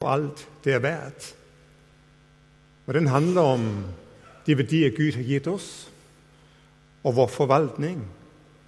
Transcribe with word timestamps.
og 0.00 0.12
alt 0.12 0.48
det 0.64 0.72
er 0.72 0.78
verdt. 0.80 1.36
Og 2.86 2.94
den 2.94 3.06
handler 3.06 3.40
om 3.40 3.84
de 4.46 4.56
verdier 4.56 4.90
Gud 4.96 5.12
har 5.12 5.22
gitt 5.22 5.46
oss, 5.46 5.90
og 7.04 7.16
vår 7.16 7.26
forvaltning 7.28 8.00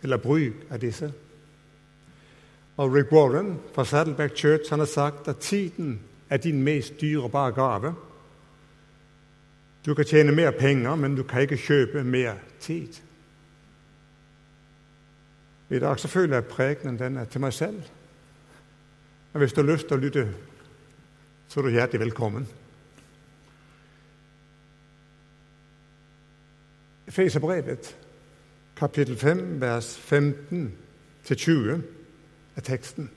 eller 0.02 0.20
bruk 0.20 0.66
av 0.70 0.80
disse. 0.82 1.08
Og 2.76 2.94
Rick 2.94 3.12
Warren 3.12 3.56
fra 3.74 3.84
Saddleback 3.84 4.36
Church 4.36 4.70
han 4.70 4.78
har 4.78 4.86
sagt 4.86 5.28
at 5.28 5.40
tiden 5.40 6.00
er 6.28 6.36
din 6.36 6.62
mest 6.62 7.00
dyrebare 7.00 7.52
gave. 7.52 7.94
Du 9.86 9.94
kan 9.94 10.04
tjene 10.04 10.32
mer 10.32 10.50
penger, 10.50 10.94
men 10.94 11.16
du 11.16 11.22
kan 11.22 11.40
ikke 11.40 11.56
kjøpe 11.56 12.04
mer 12.04 12.34
tid. 12.60 13.00
I 15.70 15.78
dag 15.78 16.00
så 16.00 16.08
føler 16.08 16.34
jeg 16.34 16.44
prekenen 16.44 16.98
den 16.98 17.16
er 17.16 17.24
til 17.24 17.40
meg 17.40 17.52
selv. 17.52 17.82
Men 19.32 19.40
hvis 19.40 19.52
du 19.52 19.62
har 19.62 19.72
lyst 19.72 19.88
til 19.88 19.96
å 19.96 20.00
lytte, 20.00 20.28
så 21.52 21.60
er 21.60 21.64
du 21.64 21.70
hjertelig 21.70 22.00
velkommen. 22.00 22.48
Efeserbrevet, 27.06 27.96
kapittel 28.76 29.18
5, 29.18 29.60
vers 29.60 30.00
15-20 30.12 31.82
er 32.56 32.64
teksten. 32.64 33.10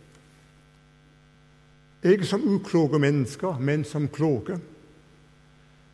Ikke 2.03 2.25
som 2.25 2.43
ukloke 2.43 2.99
mennesker, 2.99 3.59
men 3.59 3.87
som 3.87 4.07
kloke. 4.07 4.59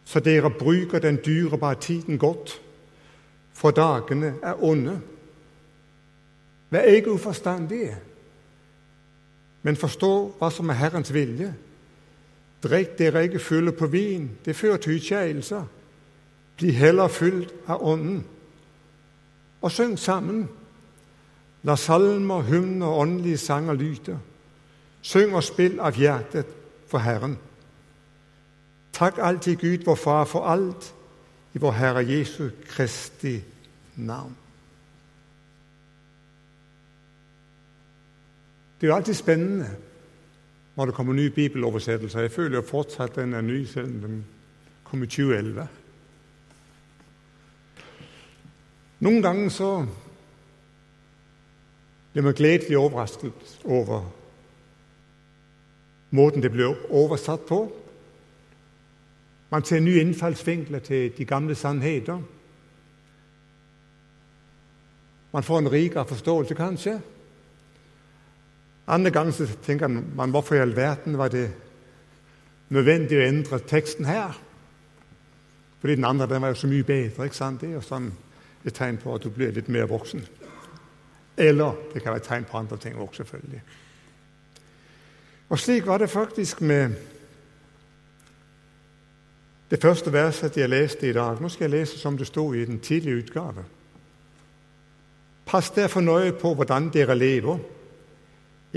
Så 0.03 0.19
dere 0.19 0.49
bruker 0.49 0.99
den 0.99 1.19
dyrebare 1.25 1.75
tiden 1.75 2.17
godt, 2.17 2.61
for 3.53 3.71
dagene 3.71 4.33
er 4.43 4.63
onde. 4.63 5.01
Vær 6.69 6.81
ikke 6.81 7.11
uforstandige, 7.11 7.97
men 9.61 9.75
forstå 9.77 10.31
hva 10.39 10.49
som 10.49 10.69
er 10.69 10.81
Herrens 10.81 11.13
vilje. 11.13 11.53
Drikk 12.63 12.97
dere 12.97 13.23
ikke 13.23 13.39
fulle 13.39 13.71
på 13.71 13.87
vin, 13.87 14.31
det 14.45 14.55
fører 14.55 14.77
til 14.77 14.95
utskeielser. 14.95 15.63
Bli 16.57 16.71
heller 16.71 17.07
fylt 17.07 17.53
av 17.67 17.81
Ånden. 17.81 18.25
Og 19.61 19.71
syng 19.71 19.99
sammen. 19.99 20.49
La 21.63 21.75
salmer, 21.75 22.41
hymner 22.41 22.87
og 22.87 22.99
åndelige 22.99 23.37
sanger 23.37 23.73
lyde. 23.73 24.19
Syng 25.01 25.33
og 25.35 25.43
spill 25.43 25.79
av 25.79 25.97
hjertet 25.97 26.49
for 26.89 27.01
Herren. 27.01 27.37
Takk 28.93 29.17
alltid 29.17 29.55
Gud, 29.57 29.85
vår 29.85 29.95
Far, 29.95 30.25
for 30.25 30.45
alt 30.45 30.93
i 31.53 31.61
vår 31.61 31.71
Herre 31.71 32.05
Jesu 32.05 32.49
Kristi 32.69 33.39
navn. 33.95 34.35
Det 38.81 38.87
er 38.87 38.91
jo 38.91 38.95
alltid 38.95 39.13
spennende 39.13 39.69
når 40.75 40.85
det 40.85 40.95
kommer 40.95 41.13
nye 41.13 41.29
bibeloversettelser. 41.29 42.21
Jeg 42.21 42.31
føler 42.31 42.55
jo 42.61 42.67
fortsatt 42.67 43.15
den 43.15 43.33
er 43.33 43.41
ny, 43.41 43.65
selv 43.65 43.87
om 43.87 43.99
den 44.01 44.23
kom 44.83 45.03
i 45.03 45.09
2011. 45.09 45.67
Noen 49.01 49.21
ganger 49.21 49.49
så 49.49 49.69
blir 52.13 52.23
man 52.23 52.35
gledelig 52.37 52.77
overrasket 52.77 53.55
over 53.65 54.09
måten 56.11 56.43
det 56.43 56.51
blir 56.51 56.75
oversatt 56.91 57.45
på. 57.47 57.71
Man 59.51 59.63
ser 59.63 59.79
nye 59.79 60.01
innfallsvinkler 60.01 60.79
til 60.79 61.11
de 61.17 61.25
gamle 61.25 61.55
sannheter. 61.55 62.19
Man 65.31 65.43
får 65.43 65.59
en 65.59 65.71
rikere 65.71 66.07
forståelse, 66.07 66.55
kanskje. 66.55 66.99
Andre 68.87 69.11
ganger 69.11 69.55
tenker 69.63 69.87
man 69.87 70.31
hvorfor 70.31 70.55
i 70.55 70.63
all 70.63 70.75
verden 70.75 71.17
var 71.17 71.29
det 71.29 71.49
nødvendig 72.69 73.19
å 73.19 73.27
endre 73.27 73.59
teksten 73.67 74.05
her? 74.05 74.37
Fordi 75.81 75.95
den 75.95 76.05
andre 76.05 76.27
den 76.29 76.41
var 76.41 76.53
jo 76.53 76.61
så 76.61 76.67
mye 76.67 76.83
bedre. 76.83 77.25
ikke 77.25 77.35
sant? 77.35 77.61
Det 77.61 77.69
er 77.69 77.79
jo 77.79 77.85
sånn 77.85 78.11
et 78.65 78.73
tegn 78.73 78.97
på 79.01 79.15
at 79.15 79.23
du 79.23 79.29
blir 79.33 79.53
litt 79.53 79.69
mer 79.69 79.89
voksen. 79.89 80.25
Eller 81.37 81.77
det 81.93 82.03
kan 82.03 82.13
være 82.13 82.21
et 82.21 82.27
tegn 82.27 82.45
på 82.45 82.57
andre 82.57 82.77
ting 82.77 82.99
også, 82.99 83.23
selvfølgelig. 83.23 83.61
Og 85.49 85.59
slik 85.59 85.87
var 85.87 85.97
det 85.97 86.09
faktisk 86.09 86.61
med 86.61 86.93
det 89.71 89.81
første 89.81 90.13
verset 90.13 90.57
jeg 90.57 90.69
leste 90.69 91.09
i 91.09 91.13
dag. 91.13 91.41
Nå 91.41 91.49
skal 91.49 91.69
jeg 91.69 91.79
lese 91.79 91.99
som 91.99 92.17
det 92.17 92.27
sto 92.27 92.53
i 92.53 92.65
den 92.65 92.79
tidlige 92.79 93.23
utgave. 93.23 93.63
Pass 95.45 95.71
derfor 95.71 96.01
nøye 96.01 96.31
på 96.31 96.53
hvordan 96.53 96.89
dere 96.93 97.15
lever, 97.15 97.57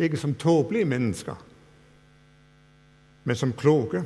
ikke 0.03 0.17
som 0.17 0.35
tåpelige 0.35 0.85
mennesker, 0.85 1.35
men 3.25 3.37
som 3.37 3.53
kloke. 3.53 4.03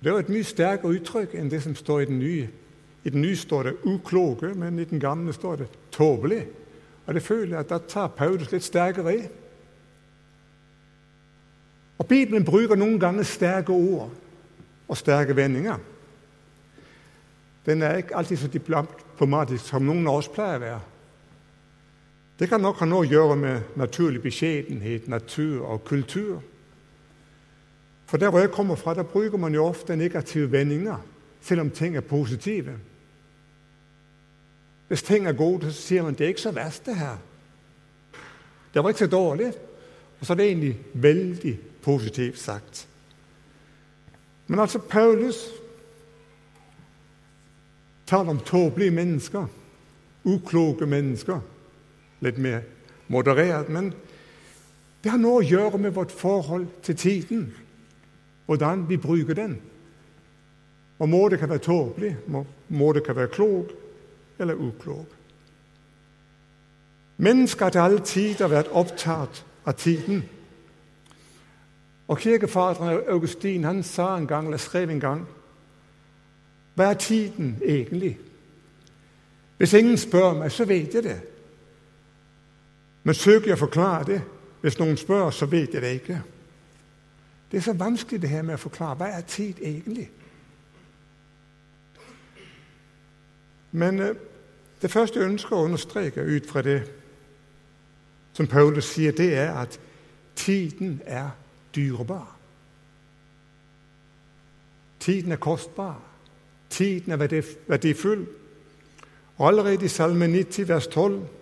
Det 0.00 0.10
jo 0.10 0.16
et 0.22 0.32
mye 0.32 0.46
sterkere 0.46 0.94
uttrykk 0.96 1.34
enn 1.34 1.50
det 1.50 1.62
som 1.62 1.74
står 1.76 2.00
i 2.00 2.10
den 2.12 2.18
nye 2.18 2.48
i 3.04 3.10
den 3.10 3.22
nye 3.22 3.36
står 3.36 3.62
det 3.62 3.76
'ukloke', 3.84 4.54
men 4.54 4.78
i 4.78 4.84
den 4.84 5.00
gamle 5.00 5.32
står 5.32 5.56
det 5.56 5.68
'tåpelig'. 5.92 6.46
Og 7.06 7.14
det 7.14 7.22
føler 7.22 7.50
jeg 7.50 7.58
at 7.58 7.70
da 7.70 7.78
tar 7.78 8.08
Paulus 8.08 8.52
litt 8.52 8.62
sterkere 8.62 9.16
i. 9.16 9.28
Og 11.98 12.06
Bibelen 12.06 12.44
bruker 12.44 12.74
noen 12.74 13.00
ganger 13.00 13.22
sterke 13.22 13.72
ord 13.72 14.10
og 14.88 14.96
sterke 14.96 15.36
vendinger. 15.36 15.78
Den 17.66 17.82
er 17.82 17.96
ikke 17.96 18.16
alltid 18.16 18.36
så 18.36 18.48
diplomatisk 18.48 19.64
som 19.64 19.82
noen 19.82 20.08
av 20.08 20.14
oss 20.14 20.28
pleier 20.28 20.56
å 20.56 20.60
være. 20.60 20.80
Det 22.40 22.48
kan 22.48 22.62
nok 22.64 22.78
ha 22.80 22.86
noe 22.88 23.04
å 23.04 23.08
gjøre 23.08 23.34
med 23.36 23.74
naturlig 23.76 24.22
beskjedenhet, 24.24 25.08
natur 25.12 25.60
og 25.60 25.82
kultur. 25.84 26.38
For 28.08 28.16
der 28.16 28.32
hvor 28.32 28.40
jeg 28.40 28.50
kommer 28.54 28.80
fra, 28.80 28.94
der 28.96 29.04
bruker 29.04 29.36
man 29.38 29.54
jo 29.54 29.66
ofte 29.68 29.96
negative 29.96 30.48
vendinger, 30.52 30.96
selv 31.40 31.60
om 31.60 31.70
ting 31.70 31.96
er 31.96 32.00
positive. 32.00 32.78
Hvis 34.88 35.02
ting 35.02 35.28
er 35.28 35.36
gode, 35.36 35.68
så 35.68 35.82
sier 35.82 36.02
man 36.02 36.16
det 36.16 36.24
er 36.24 36.32
ikke 36.32 36.46
så 36.48 36.54
verst, 36.56 36.86
det 36.86 36.96
her. 36.96 37.20
Det 38.74 38.82
var 38.82 38.88
ikke 38.88 39.04
så 39.04 39.10
dårlig. 39.12 39.52
Og 40.20 40.26
så 40.26 40.32
er 40.32 40.36
det 40.36 40.48
egentlig 40.48 40.74
veldig 40.94 41.58
positivt 41.82 42.38
sagt. 42.38 42.86
Men 44.46 44.58
altså, 44.58 44.78
Paulus 44.78 45.44
taler 48.06 48.30
om 48.30 48.40
tåpelige 48.40 48.90
mennesker, 48.90 49.46
ukloke 50.24 50.86
mennesker. 50.86 51.40
Litt 52.20 52.38
mer 52.38 52.60
moderert. 53.08 53.68
Men 53.68 53.92
det 55.04 55.10
har 55.10 55.20
noe 55.20 55.40
å 55.40 55.46
gjøre 55.46 55.78
med 55.78 55.94
vårt 55.96 56.12
forhold 56.12 56.66
til 56.82 56.96
tiden. 56.96 57.46
Hvordan 58.46 58.88
vi 58.88 58.98
bruker 59.00 59.34
den. 59.34 59.60
Og 61.00 61.08
må 61.08 61.28
det 61.28 61.38
kan 61.38 61.48
være 61.48 61.64
tåpelig, 61.64 62.16
må, 62.68 62.92
det 62.92 63.04
kan 63.04 63.16
være 63.16 63.32
klok, 63.32 63.70
eller 64.38 64.54
uklok. 64.54 65.16
Mennesker 67.16 67.64
har 67.64 67.70
til 67.70 67.78
alle 67.78 68.04
tider 68.04 68.48
vært 68.48 68.72
opptatt 68.72 69.44
av 69.64 69.72
tiden. 69.80 70.22
Og 72.08 72.18
Kirkefaderen 72.18 73.00
Augustin 73.08 73.64
han 73.64 73.82
sa 73.82 74.16
en 74.16 74.26
gang, 74.26 74.46
eller 74.46 74.58
skrev 74.58 74.90
en 74.90 75.00
gang 75.00 75.26
Hva 76.74 76.90
er 76.90 76.94
tiden 76.94 77.58
egentlig? 77.62 78.18
Hvis 79.58 79.72
ingen 79.72 79.98
spør 79.98 80.34
meg, 80.34 80.52
så 80.52 80.64
vet 80.64 80.94
jeg 80.94 81.04
det. 81.04 81.18
Men 83.10 83.14
søker 83.18 83.48
jeg 83.50 83.56
å 83.56 83.64
forklare 83.64 84.04
det 84.06 84.20
Hvis 84.60 84.76
noen 84.78 84.98
spør, 85.00 85.30
så 85.34 85.46
vet 85.50 85.72
jeg 85.74 85.82
det 85.82 85.90
ikke. 85.96 86.16
Det 87.50 87.58
er 87.58 87.62
så 87.64 87.72
vanskelig 87.72 88.20
det 88.22 88.28
her 88.30 88.42
med 88.44 88.54
å 88.54 88.60
forklare 88.60 88.98
hva 89.00 89.08
er 89.16 89.24
tid 89.26 89.58
egentlig. 89.58 90.04
Men 93.72 93.98
eh, 94.04 94.20
det 94.82 94.90
første 94.92 95.18
jeg 95.18 95.30
ønsker 95.30 95.56
å 95.56 95.64
understreke 95.64 96.22
ut 96.22 96.46
fra 96.46 96.62
det 96.62 96.76
som 98.36 98.46
Paulus 98.46 98.92
sier, 98.92 99.16
det 99.16 99.32
er 99.32 99.56
at 99.64 99.80
tiden 100.36 101.00
er 101.06 101.32
dyrebar. 101.74 102.36
Tiden 105.00 105.32
er 105.32 105.40
kostbar. 105.40 105.98
Tiden 106.70 107.16
er 107.16 107.24
verdifull. 107.66 108.26
Og 109.38 109.48
Allerede 109.48 109.88
i 109.88 109.94
Salme 109.96 110.28
90, 110.28 110.68
vers 110.68 110.86
12, 110.86 111.39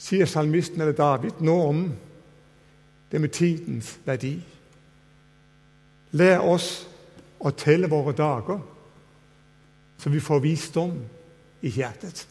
sier 0.00 0.26
salmisten 0.26 0.80
eller 0.80 0.96
David 0.96 1.42
nå 1.44 1.56
om 1.68 1.82
det 3.10 3.20
med 3.20 3.32
tidens 3.34 3.98
verdi. 4.06 4.36
Lær 6.16 6.44
oss 6.46 6.70
å 7.40 7.52
telle 7.56 7.90
våre 7.90 8.14
dager, 8.16 8.60
så 10.00 10.10
vi 10.10 10.22
får 10.22 10.40
visdom 10.44 10.94
i 11.60 11.72
hjertet. 11.74 12.24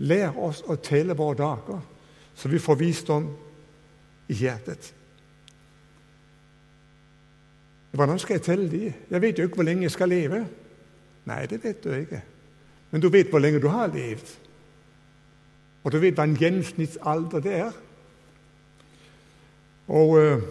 Lær 0.00 0.38
oss 0.40 0.62
å 0.64 0.78
telle 0.80 1.16
våre 1.16 1.38
dager, 1.38 1.82
så 2.34 2.48
vi 2.48 2.62
får 2.62 2.80
visdom 2.80 3.28
i 4.30 4.38
hjertet. 4.40 4.92
Hvordan 7.90 8.20
skal 8.22 8.38
jeg 8.38 8.46
telle 8.46 8.68
de? 8.70 8.84
Jeg 9.10 9.22
vet 9.22 9.38
jo 9.38 9.48
ikke 9.48 9.60
hvor 9.60 9.66
lenge 9.66 9.84
jeg 9.84 9.94
skal 9.96 10.12
leve. 10.12 10.44
Nei, 11.26 11.42
det 11.50 11.58
vet 11.64 11.82
du 11.84 11.90
ikke. 11.92 12.22
Men 12.90 13.02
du 13.02 13.10
vet 13.10 13.28
hvor 13.30 13.42
lenge 13.42 13.60
du 13.60 13.68
har 13.68 13.90
levd. 13.90 14.30
Og 15.84 15.92
du 15.92 15.98
vet 15.98 16.18
hva 16.18 16.26
en 16.28 16.36
gjennomsnittsalder 16.36 17.44
det 17.44 17.54
er. 17.56 17.76
Og 19.88 20.16
uh, 20.18 20.42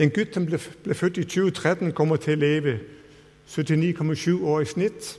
en 0.00 0.12
gutt 0.14 0.34
som 0.34 0.46
ble, 0.46 0.60
ble, 0.84 0.94
født 0.94 1.18
i 1.18 1.24
2013, 1.24 1.92
kommer 1.96 2.20
til 2.20 2.38
å 2.38 2.40
leve 2.40 2.78
79,7 3.48 4.44
år 4.44 4.62
i 4.62 4.70
snitt. 4.70 5.10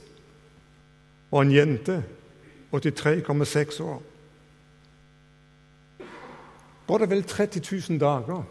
Og 1.30 1.42
en 1.42 1.52
jente 1.52 2.02
83,6 2.72 3.82
år. 3.82 4.02
Godt 6.86 7.02
og 7.02 7.10
vel 7.10 7.22
30 7.22 7.62
000 7.88 8.00
dager 8.00 8.42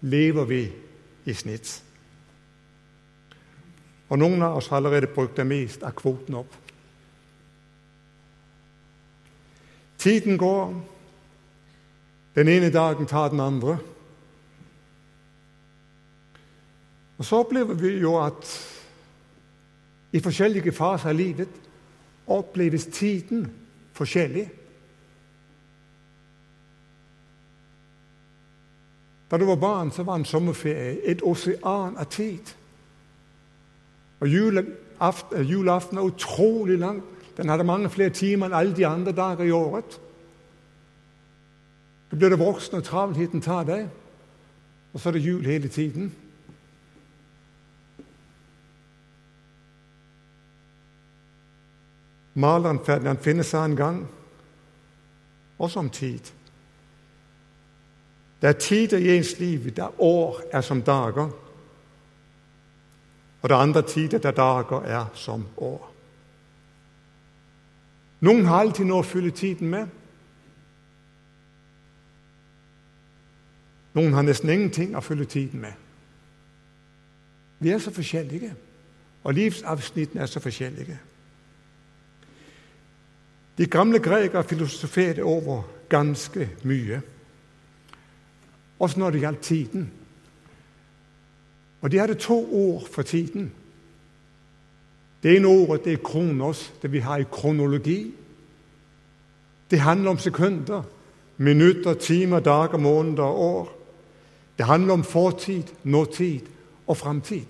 lever 0.00 0.44
vi 0.44 0.62
i 1.24 1.34
snitt. 1.34 1.82
Og 4.10 4.18
noen 4.18 4.42
av 4.42 4.56
oss 4.58 4.70
har 4.70 4.80
allerede 4.80 5.12
brukt 5.14 5.36
det 5.36 5.46
mest 5.46 5.84
av 5.86 5.94
kvoten 5.98 6.40
opp. 6.40 6.56
Tiden 10.00 10.38
går. 10.38 10.74
Den 12.34 12.48
ene 12.48 12.70
dagen 12.72 13.06
tar 13.06 13.28
den 13.28 13.40
andre. 13.40 13.78
Og 17.18 17.24
så 17.24 17.36
opplever 17.36 17.74
vi 17.74 17.98
jo 18.00 18.14
at 18.16 18.48
i 20.12 20.20
forskjellige 20.24 20.72
faser 20.72 21.12
av 21.12 21.18
livet 21.18 21.58
oppleves 22.26 22.86
tiden 22.86 23.44
forskjellig. 23.92 24.46
Da 29.30 29.38
du 29.38 29.44
var 29.44 29.60
barn, 29.60 29.92
så 29.92 30.02
var 30.02 30.16
en 30.16 30.24
sommerferie 30.24 30.96
et 31.06 31.22
osean 31.22 31.98
av 32.00 32.08
tid. 32.10 32.56
Og 34.20 34.28
julaften, 34.28 35.98
er 35.98 36.08
utrolig 36.08 36.78
lang. 36.78 37.02
Den 37.40 37.48
hadde 37.48 37.64
mange 37.64 37.88
flere 37.88 38.12
timer 38.12 38.50
enn 38.50 38.54
alle 38.58 38.74
de 38.76 38.84
andre 38.84 39.12
dager 39.16 39.46
i 39.48 39.52
året. 39.56 39.94
Så 42.10 42.16
blir 42.16 42.28
det 42.28 42.38
voksen, 42.38 42.76
og 42.76 42.84
travelheten 42.84 43.40
tar 43.40 43.64
deg, 43.64 43.86
og 44.92 45.00
så 45.00 45.08
er 45.08 45.16
det 45.16 45.22
jul 45.24 45.46
hele 45.48 45.68
tiden. 45.72 46.10
Maleren 52.34 52.84
Ferdinand 52.84 53.24
finner 53.24 53.48
seg 53.48 53.70
en 53.70 53.76
gang, 53.78 54.02
også 55.58 55.80
om 55.80 55.88
tid. 55.90 56.28
Det 58.42 58.48
er 58.52 58.60
tider 58.60 59.00
i 59.00 59.16
ens 59.16 59.38
liv 59.40 59.70
der 59.76 59.96
år 59.96 60.42
er 60.52 60.60
som 60.60 60.82
dager, 60.82 61.32
og 63.40 63.48
det 63.48 63.56
er 63.56 63.62
andre 63.64 63.82
tider 63.82 64.18
der 64.18 64.36
dager 64.36 64.84
er 64.84 65.08
som 65.14 65.48
år. 65.56 65.89
Noen 68.20 68.44
har 68.44 68.60
alltid 68.60 68.86
noe 68.86 69.00
å 69.00 69.06
fylle 69.06 69.32
tiden 69.32 69.70
med. 69.72 69.88
Noen 73.96 74.12
har 74.14 74.26
nesten 74.26 74.52
ingenting 74.52 74.96
å 74.96 75.02
fylle 75.02 75.24
tiden 75.24 75.62
med. 75.64 75.72
Vi 77.60 77.72
er 77.72 77.80
så 77.80 77.92
forskjellige, 77.92 78.52
og 79.24 79.34
livsavsnittene 79.36 80.22
er 80.22 80.30
så 80.30 80.40
forskjellige. 80.40 80.98
De 83.58 83.66
gamle 83.66 83.98
grekere 84.00 84.44
filosoferte 84.44 85.24
over 85.24 85.62
ganske 85.88 86.48
mye, 86.64 87.00
også 88.78 89.00
når 89.00 89.10
det 89.10 89.20
gjaldt 89.20 89.42
tiden. 89.44 89.90
Og 91.80 91.90
de 91.90 91.98
hadde 91.98 92.14
to 92.14 92.36
ord 92.36 92.86
for 92.88 93.02
tiden. 93.02 93.50
Det 95.22 95.36
ene 95.36 95.48
ordet 95.48 95.84
det 95.84 95.92
er 95.92 96.04
kronos, 96.04 96.72
det 96.82 96.92
vi 96.92 96.98
har 96.98 97.18
i 97.18 97.28
kronologi. 97.32 98.14
Det 99.70 99.80
handler 99.80 100.10
om 100.10 100.18
sekunder, 100.18 100.82
minutter, 101.36 101.94
timer, 101.94 102.40
dager, 102.40 102.78
måneder 102.78 103.22
og 103.22 103.40
år. 103.40 103.76
Det 104.58 104.66
handler 104.66 104.92
om 104.92 105.04
fortid, 105.04 105.62
nåtid 105.84 106.40
og 106.86 106.96
framtid. 106.96 107.46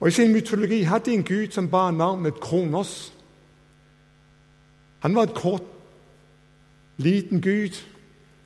Og 0.00 0.08
I 0.08 0.10
sin 0.10 0.32
mytologi 0.32 0.82
hadde 0.82 1.12
en 1.12 1.24
gud 1.24 1.50
som 1.50 1.70
bar 1.70 1.90
navnet 1.90 2.40
Kronos. 2.40 3.12
Han 4.98 5.14
var 5.14 5.22
et 5.22 5.34
kort, 5.34 5.62
liten 6.96 7.40
gud 7.40 7.84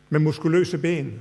med 0.09 0.21
muskuløse 0.21 0.79
ben. 0.79 1.21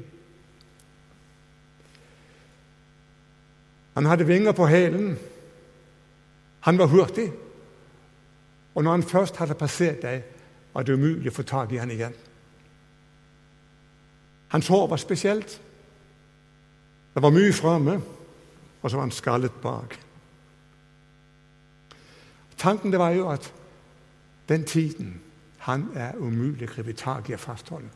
Han 3.94 4.06
hadde 4.06 4.28
vinger 4.28 4.52
på 4.52 4.68
hælen. 4.68 5.18
Han 6.64 6.78
var 6.78 6.88
hurtig. 6.88 7.32
Og 8.76 8.84
når 8.84 8.92
han 8.92 9.04
først 9.04 9.38
hadde 9.38 9.56
passert 9.56 10.02
deg, 10.02 10.24
var 10.74 10.84
det 10.84 10.96
umulig 10.96 11.30
å 11.30 11.36
få 11.36 11.44
tak 11.46 11.72
i 11.72 11.82
han 11.82 11.92
igjen. 11.94 12.16
Hans 14.54 14.70
hår 14.70 14.88
var 14.90 15.02
spesielt. 15.02 15.60
Det 17.14 17.22
var 17.22 17.34
mye 17.34 17.54
framme, 17.54 18.00
og 18.82 18.90
så 18.90 18.98
var 18.98 19.06
han 19.06 19.14
skallet 19.14 19.60
bak. 19.62 19.98
Tanken 22.58 22.92
det 22.92 23.00
var 23.00 23.12
jo 23.12 23.28
at 23.30 23.54
den 24.50 24.64
tiden 24.66 25.20
han 25.68 25.90
er 25.96 26.16
umulig 26.20 26.70
å 26.70 26.74
gripe 26.74 26.96
tak 26.98 27.30
i 27.30 27.36
og 27.36 27.44
fastholde. 27.44 27.92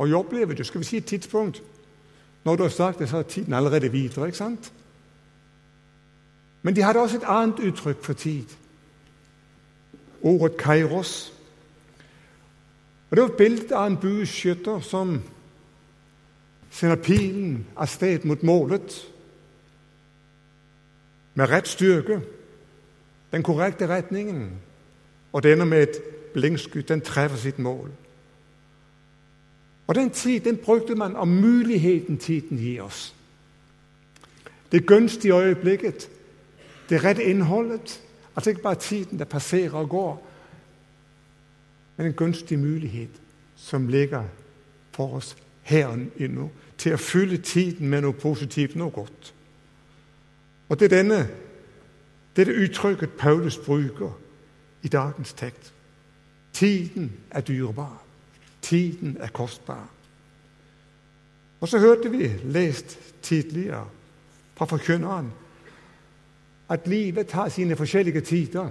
Og 0.00 0.08
jeg 0.08 0.16
opplever 0.16 0.56
det, 0.56 0.66
skal 0.66 0.80
vi 0.80 0.88
si 0.88 0.96
et 0.96 1.04
tidspunkt 1.04 1.62
Når 2.44 2.56
du 2.56 2.62
har 2.62 2.70
sagt 2.72 2.98
det, 2.98 3.08
så 3.08 3.18
er 3.18 3.22
tiden 3.22 3.52
allerede 3.52 3.92
videre. 3.92 4.26
ikke 4.26 4.38
sant? 4.38 4.72
Men 6.62 6.76
de 6.76 6.82
hadde 6.82 6.98
også 6.98 7.16
et 7.16 7.26
annet 7.26 7.58
uttrykk 7.58 8.04
for 8.04 8.12
tid. 8.12 8.44
Ordet 10.22 10.56
kairos. 10.56 11.32
Og 13.10 13.16
Det 13.16 13.22
var 13.22 13.28
et 13.28 13.36
bilde 13.36 13.76
av 13.76 13.86
en 13.86 13.96
bueskytter 13.96 14.80
som 14.80 15.22
sender 16.70 16.96
pilen 16.96 17.66
av 17.76 17.86
sted 17.86 18.24
mot 18.24 18.42
målet 18.42 19.06
med 21.34 21.50
rett 21.50 21.68
styrke, 21.68 22.20
den 23.32 23.42
korrekte 23.42 23.88
retningen, 23.88 24.60
og 25.32 25.42
denne 25.42 25.66
med 25.66 25.82
et 25.82 26.02
blinkskudd, 26.34 26.82
den 26.82 27.00
treffer 27.00 27.36
sitt 27.36 27.58
mål. 27.58 27.90
Og 29.86 29.94
Den 29.94 30.10
tid 30.10 30.40
den 30.40 30.56
brukte 30.56 30.94
man 30.94 31.16
om 31.16 31.28
muligheten 31.28 32.18
tiden 32.18 32.58
gir 32.58 32.82
oss. 32.82 33.14
Det 34.72 34.86
gunstige 34.86 35.34
øyeblikket, 35.34 36.10
det 36.90 37.04
rette 37.04 37.24
innholdet. 37.24 38.02
Altså 38.36 38.50
ikke 38.50 38.62
bare 38.62 38.74
tiden 38.74 39.18
der 39.18 39.24
passerer 39.24 39.72
og 39.72 39.88
går, 39.88 40.26
men 41.96 42.06
en 42.06 42.12
gunstig 42.12 42.58
mulighet 42.58 43.10
som 43.56 43.88
ligger 43.88 44.24
for 44.92 45.16
oss 45.16 45.36
her 45.62 45.86
og 45.86 46.50
til 46.78 46.94
å 46.94 46.96
fylle 46.96 47.36
tiden 47.38 47.88
med 47.88 48.02
noe 48.02 48.16
positivt, 48.16 48.76
noe 48.76 48.90
godt. 48.90 49.34
Og 50.68 50.80
Det 50.80 50.92
er 50.92 50.96
denne, 50.96 51.28
dette 52.36 52.54
uttrykket 52.54 53.18
Paulus 53.18 53.58
bruker 53.58 54.12
i 54.82 54.88
dagens 54.88 55.32
tekst. 55.32 55.72
Tiden 56.52 57.12
er 57.30 57.40
dyrebar. 57.40 58.02
Tiden 58.62 59.16
er 59.20 59.28
kostbar. 59.28 59.88
Og 61.60 61.68
så 61.68 61.78
hørte 61.78 62.10
vi 62.10 62.30
lest 62.44 62.98
tidligere 63.22 63.88
fra 64.54 64.64
forkynneren 64.64 65.32
at 66.70 66.86
livet 66.86 67.32
har 67.32 67.48
sine 67.48 67.76
forskjellige 67.76 68.20
tider. 68.20 68.70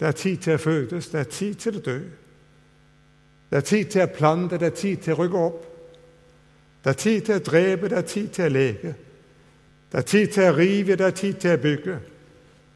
Det 0.00 0.08
er 0.08 0.12
tid 0.12 0.36
til 0.36 0.54
å 0.54 0.60
fødes, 0.60 1.08
det 1.08 1.20
er 1.20 1.30
tid 1.30 1.54
til 1.54 1.78
å 1.78 1.80
dø. 1.80 1.98
Det 3.50 3.56
er 3.56 3.64
tid 3.64 3.84
til 3.94 4.02
å 4.02 4.10
plante, 4.10 4.58
det 4.58 4.66
er 4.66 4.76
tid 4.76 4.96
til 5.04 5.14
å 5.14 5.20
rykke 5.20 5.38
opp. 5.38 5.62
Det 6.84 6.90
er 6.90 6.98
tid 6.98 7.22
til 7.22 7.34
å 7.34 7.44
drepe, 7.46 7.88
det 7.88 7.98
er 7.98 8.10
tid 8.10 8.28
til 8.34 8.44
å 8.44 8.54
leke. 8.58 8.94
Det 9.92 9.98
er 10.02 10.08
tid 10.10 10.34
til 10.34 10.48
å 10.48 10.56
rive, 10.56 10.96
det 10.96 11.06
er 11.06 11.16
tid 11.22 11.40
til 11.40 11.54
å 11.54 11.62
bygge. 11.62 11.96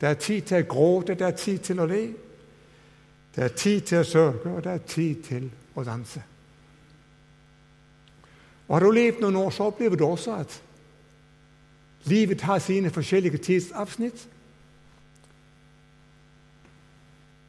Det 0.00 0.08
er 0.08 0.14
tid 0.14 0.42
til 0.42 0.62
å 0.62 0.68
gråte, 0.70 1.14
det 1.14 1.26
er 1.26 1.36
tid 1.36 1.58
til 1.58 1.80
å 1.80 1.86
le. 1.90 2.02
Det 3.34 3.44
er 3.44 3.54
tid 3.54 3.80
til 3.86 3.98
å 4.00 4.06
sørge, 4.06 4.54
og 4.54 4.64
det 4.64 4.72
er 4.72 4.86
tid 4.86 5.22
til 5.26 5.50
å 5.74 5.84
danse. 5.84 6.22
Og 8.68 8.74
Har 8.74 8.86
du 8.86 8.90
levd 8.94 9.20
noen 9.20 9.36
år, 9.36 9.50
så 9.50 9.66
opplever 9.68 9.98
du 9.98 10.04
også 10.06 10.38
at 10.38 10.60
livet 12.04 12.40
har 12.40 12.58
sine 12.58 12.90
forskjellige 12.90 13.38
tidsavsnitt. 13.38 14.28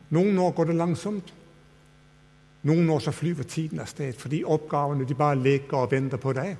Noen 0.10 0.38
år 0.38 0.52
går 0.52 0.72
det 0.72 0.76
langsomt. 0.76 1.34
Noen 2.62 2.90
år 2.90 3.00
så 3.00 3.12
flyver 3.12 3.44
tiden 3.44 3.80
av 3.80 3.88
sted 3.90 4.14
fordi 4.20 4.44
oppgavene 4.44 5.08
de 5.08 5.16
bare 5.18 5.40
leker 5.40 5.78
og 5.78 5.92
venter 5.92 6.22
på 6.22 6.34
deg. 6.38 6.58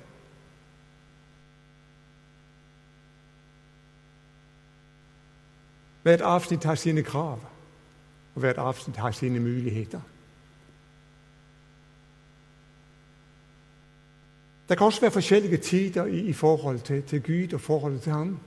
Hvert 6.02 6.24
avsnitt 6.26 6.64
har 6.66 6.74
sine 6.74 7.04
krav, 7.06 7.38
og 8.34 8.40
hvert 8.42 8.58
avsnitt 8.58 8.96
har 8.98 9.14
sine 9.14 9.38
muligheter. 9.40 10.00
Det 14.72 14.78
kan 14.78 14.84
også 14.84 15.00
være 15.00 15.10
forskjellige 15.10 15.56
tider 15.56 16.06
i, 16.06 16.18
i 16.18 16.32
forhold 16.32 16.80
til, 16.80 17.02
til, 17.02 17.22
Gud 17.22 17.52
og 17.52 17.60
forholdet 17.60 18.02
til 18.02 18.12
Ham. 18.12 18.38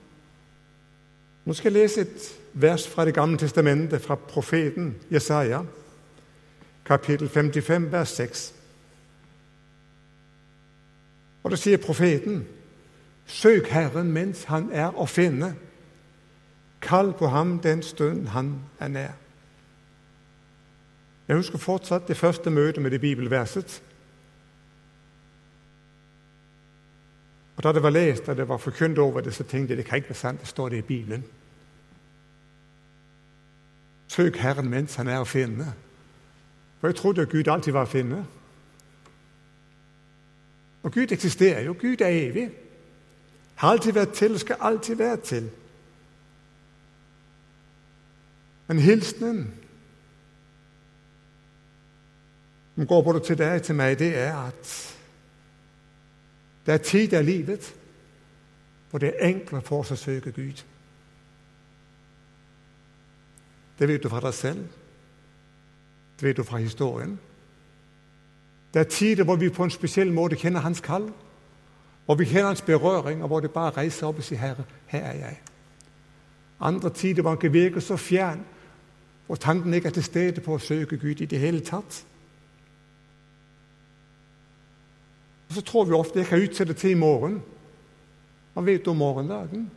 Nå 1.44 1.52
skal 1.52 1.72
jeg 1.72 1.82
lese 1.82 2.00
et 2.00 2.38
vers 2.52 2.88
fra 2.88 3.04
Det 3.04 3.14
gamle 3.14 3.38
testamentet, 3.38 4.02
fra 4.02 4.14
profeten 4.14 4.96
Jesaja, 5.12 5.60
kapittel 6.84 7.28
55, 7.28 7.92
vers 7.92 8.08
6. 8.08 8.54
Og 11.42 11.50
da 11.50 11.56
sier 11.56 11.78
profeten, 11.78 12.46
søk 13.26 13.68
Herren 13.68 14.12
mens 14.12 14.44
han 14.44 14.70
er 14.72 14.98
å 14.98 15.06
finne. 15.06 15.54
Kall 16.82 17.12
på 17.12 17.26
ham 17.26 17.58
den 17.58 17.82
stund 17.82 18.26
han 18.34 18.56
er 18.80 18.88
nær. 18.88 19.14
Jeg 21.28 21.36
husker 21.36 21.58
fortsatt 21.58 22.08
det 22.08 22.16
første 22.16 22.50
møtet 22.50 22.82
med 22.82 22.90
det 22.90 23.00
bibelverset. 23.00 23.82
Og 27.56 27.62
Da 27.62 27.72
det 27.72 27.82
var 27.82 27.90
lest 27.90 28.28
og 28.28 28.36
det 28.36 28.48
var 28.48 28.56
forkynt 28.56 28.98
over 28.98 29.20
tenkte 29.20 29.56
jeg 29.56 29.76
det 29.76 29.84
kan 29.84 29.96
ikke 29.96 30.08
være 30.08 30.18
sant. 30.18 30.40
Det 30.40 30.48
står 30.48 30.68
det 30.68 30.78
i 30.78 30.82
Bibelen. 30.82 31.24
Søk 34.08 34.36
Herren 34.36 34.68
mens 34.68 34.94
han 34.94 35.08
er 35.08 35.20
å 35.20 35.24
finne. 35.24 35.74
For 36.80 36.88
jeg 36.88 36.96
trodde 36.96 37.22
at 37.22 37.28
Gud 37.28 37.48
alltid 37.48 37.72
var 37.72 37.88
å 37.88 37.90
finne. 37.90 38.24
Og 40.82 40.92
Gud 40.92 41.12
eksisterer 41.12 41.64
jo. 41.66 41.74
Gud 41.80 42.00
er 42.00 42.08
evig. 42.08 42.50
Har 43.54 43.70
alltid 43.70 43.92
vært 43.92 44.12
til 44.14 44.32
og 44.32 44.40
skal 44.40 44.56
alltid 44.60 44.96
være 44.96 45.16
til. 45.16 45.50
Men 48.66 48.78
hilsenen 48.78 49.54
som 52.74 52.86
går 52.86 53.02
både 53.02 53.20
til 53.20 53.38
deg 53.38 53.60
og 53.60 53.62
til 53.62 53.74
meg, 53.74 53.98
det 53.98 54.10
er 54.18 54.34
at 54.36 54.95
det 56.66 56.74
er 56.74 56.78
tid 56.78 57.12
i 57.12 57.22
livet 57.22 57.74
hvor 58.90 58.98
det 58.98 59.08
er 59.08 59.28
enklere 59.28 59.62
for 59.62 59.82
oss 59.82 59.90
å 59.90 59.96
søke 59.98 60.32
Gud. 60.32 60.62
Det 63.78 63.88
vet 63.88 64.02
du 64.02 64.08
fra 64.08 64.20
deg 64.24 64.34
selv. 64.34 64.62
Det 66.16 66.28
vet 66.28 66.36
du 66.36 66.44
fra 66.44 66.58
historien. 66.62 67.18
Det 68.74 68.80
er 68.80 68.90
tider 68.90 69.24
hvor 69.24 69.36
vi 69.36 69.50
på 69.50 69.64
en 69.64 69.70
spesiell 69.70 70.12
måte 70.12 70.36
kjenner 70.36 70.60
Hans 70.60 70.80
kall, 70.80 71.10
hvor 72.06 72.14
vi 72.14 72.24
kjenner 72.24 72.46
Hans 72.54 72.62
berøring, 72.62 73.22
og 73.22 73.28
hvor 73.28 73.40
det 73.40 73.50
bare 73.50 73.76
reiser 73.76 74.06
opp 74.06 74.18
og 74.18 74.24
sier 74.24 74.38
'Herre, 74.38 74.64
her 74.86 75.04
er 75.04 75.12
jeg'. 75.12 75.42
Andre 76.60 76.90
tider 76.90 77.22
hvor 77.22 77.30
Han 77.30 77.38
kan 77.38 77.52
virke 77.52 77.80
så 77.80 77.96
fjern, 77.96 78.44
hvor 79.26 79.36
tanken 79.36 79.74
ikke 79.74 79.88
er 79.88 79.92
til 79.92 80.04
stede 80.04 80.40
på 80.40 80.54
å 80.54 80.58
søke 80.58 80.96
Gud 80.98 81.20
i 81.20 81.26
det 81.26 81.38
hele 81.38 81.60
tatt. 81.60 82.06
Og 85.48 85.54
Så 85.54 85.60
tror 85.60 85.84
vi 85.84 85.92
ofte 85.92 86.18
jeg 86.18 86.26
kan 86.26 86.42
utsette 86.42 86.74
til 86.74 86.90
i 86.90 86.94
morgen. 86.94 87.42
Hva 88.54 88.62
vet 88.62 88.84
du 88.84 88.90
om 88.90 88.96
morgendagen? 88.96 89.70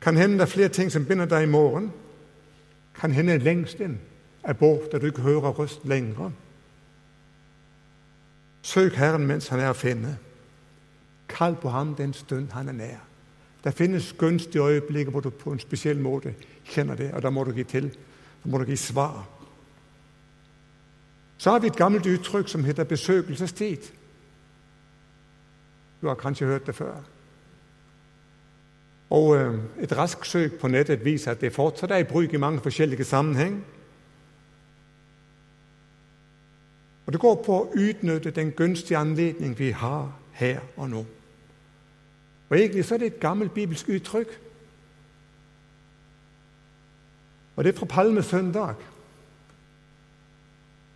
Kan 0.00 0.16
hende 0.16 0.34
det 0.34 0.42
er 0.42 0.46
flere 0.46 0.68
ting 0.68 0.92
som 0.92 1.06
binder 1.06 1.26
deg 1.26 1.42
i 1.42 1.50
morgen. 1.50 1.92
Kan 2.94 3.12
hende 3.12 3.38
lengst 3.38 3.80
inn 3.80 4.00
er 4.42 4.52
borte, 4.52 4.98
du 4.98 5.06
ikke 5.06 5.22
hører 5.22 5.54
røst 5.54 5.84
lenger. 5.84 6.30
Søk 8.62 8.94
Herren 8.94 9.26
mens 9.26 9.48
han 9.48 9.60
er 9.60 9.70
å 9.70 9.78
finne. 9.78 10.16
Kall 11.28 11.56
på 11.56 11.70
ham 11.70 11.94
den 11.94 12.12
stund 12.12 12.50
han 12.52 12.68
er 12.68 12.76
nær. 12.76 13.04
Det 13.64 13.74
finnes 13.74 14.12
gunstige 14.18 14.64
øyeblikk 14.64 15.08
hvor 15.08 15.20
du 15.20 15.30
på 15.30 15.52
en 15.52 15.62
spesiell 15.62 16.00
måte 16.02 16.34
kjenner 16.64 16.98
det, 16.98 17.12
og 17.14 17.22
da 17.22 17.30
må 17.30 17.44
du 17.44 17.52
gi 17.54 17.64
til. 17.64 17.90
Da 18.42 18.50
må 18.50 18.58
du 18.58 18.66
gi 18.70 18.76
svar. 18.76 19.22
Så 21.42 21.50
har 21.50 21.58
vi 21.58 21.66
et 21.66 21.76
gammelt 21.76 22.06
uttrykk 22.06 22.48
som 22.48 22.64
heter 22.64 22.84
besøkelsestid. 22.84 23.76
Du 26.02 26.06
har 26.06 26.14
kanskje 26.14 26.46
hørt 26.46 26.66
det 26.66 26.74
før. 26.74 26.94
Og 29.10 29.36
øh, 29.36 29.58
Et 29.82 29.96
raskt 29.96 30.26
søk 30.26 30.52
på 30.60 30.68
nettet 30.68 31.04
viser 31.04 31.30
at 31.30 31.40
det 31.40 31.52
fortsatt 31.52 31.90
er 31.90 31.96
i 31.96 32.04
bruk 32.04 32.32
i 32.32 32.36
mange 32.36 32.60
forskjellige 32.60 33.04
sammenheng. 33.04 33.64
Og 37.06 37.12
Det 37.12 37.20
går 37.20 37.42
på 37.46 37.58
å 37.58 37.72
utnytte 37.74 38.30
den 38.30 38.52
gunstige 38.52 38.98
anledning 38.98 39.58
vi 39.58 39.70
har 39.70 40.12
her 40.32 40.60
og 40.76 40.90
nå. 40.90 41.04
Og 42.50 42.58
Egentlig 42.58 42.84
så 42.84 42.94
er 42.94 42.98
det 42.98 43.06
et 43.06 43.20
gammelt 43.20 43.54
bibelsk 43.54 43.88
uttrykk. 43.88 44.40
Og 47.56 47.64
Det 47.64 47.74
er 47.74 47.78
fra 47.78 47.86
palmesøndag, 47.86 48.91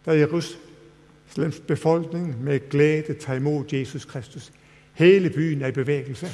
da 0.07 0.13
Jerusalems 0.13 1.61
befolkning 1.67 2.43
med 2.43 2.69
glede 2.71 3.15
tar 3.15 3.35
imot 3.35 3.73
Jesus 3.73 4.05
Kristus. 4.05 4.53
Hele 4.93 5.31
byen 5.31 5.63
er 5.63 5.67
i 5.67 5.73
bevegelse. 5.73 6.29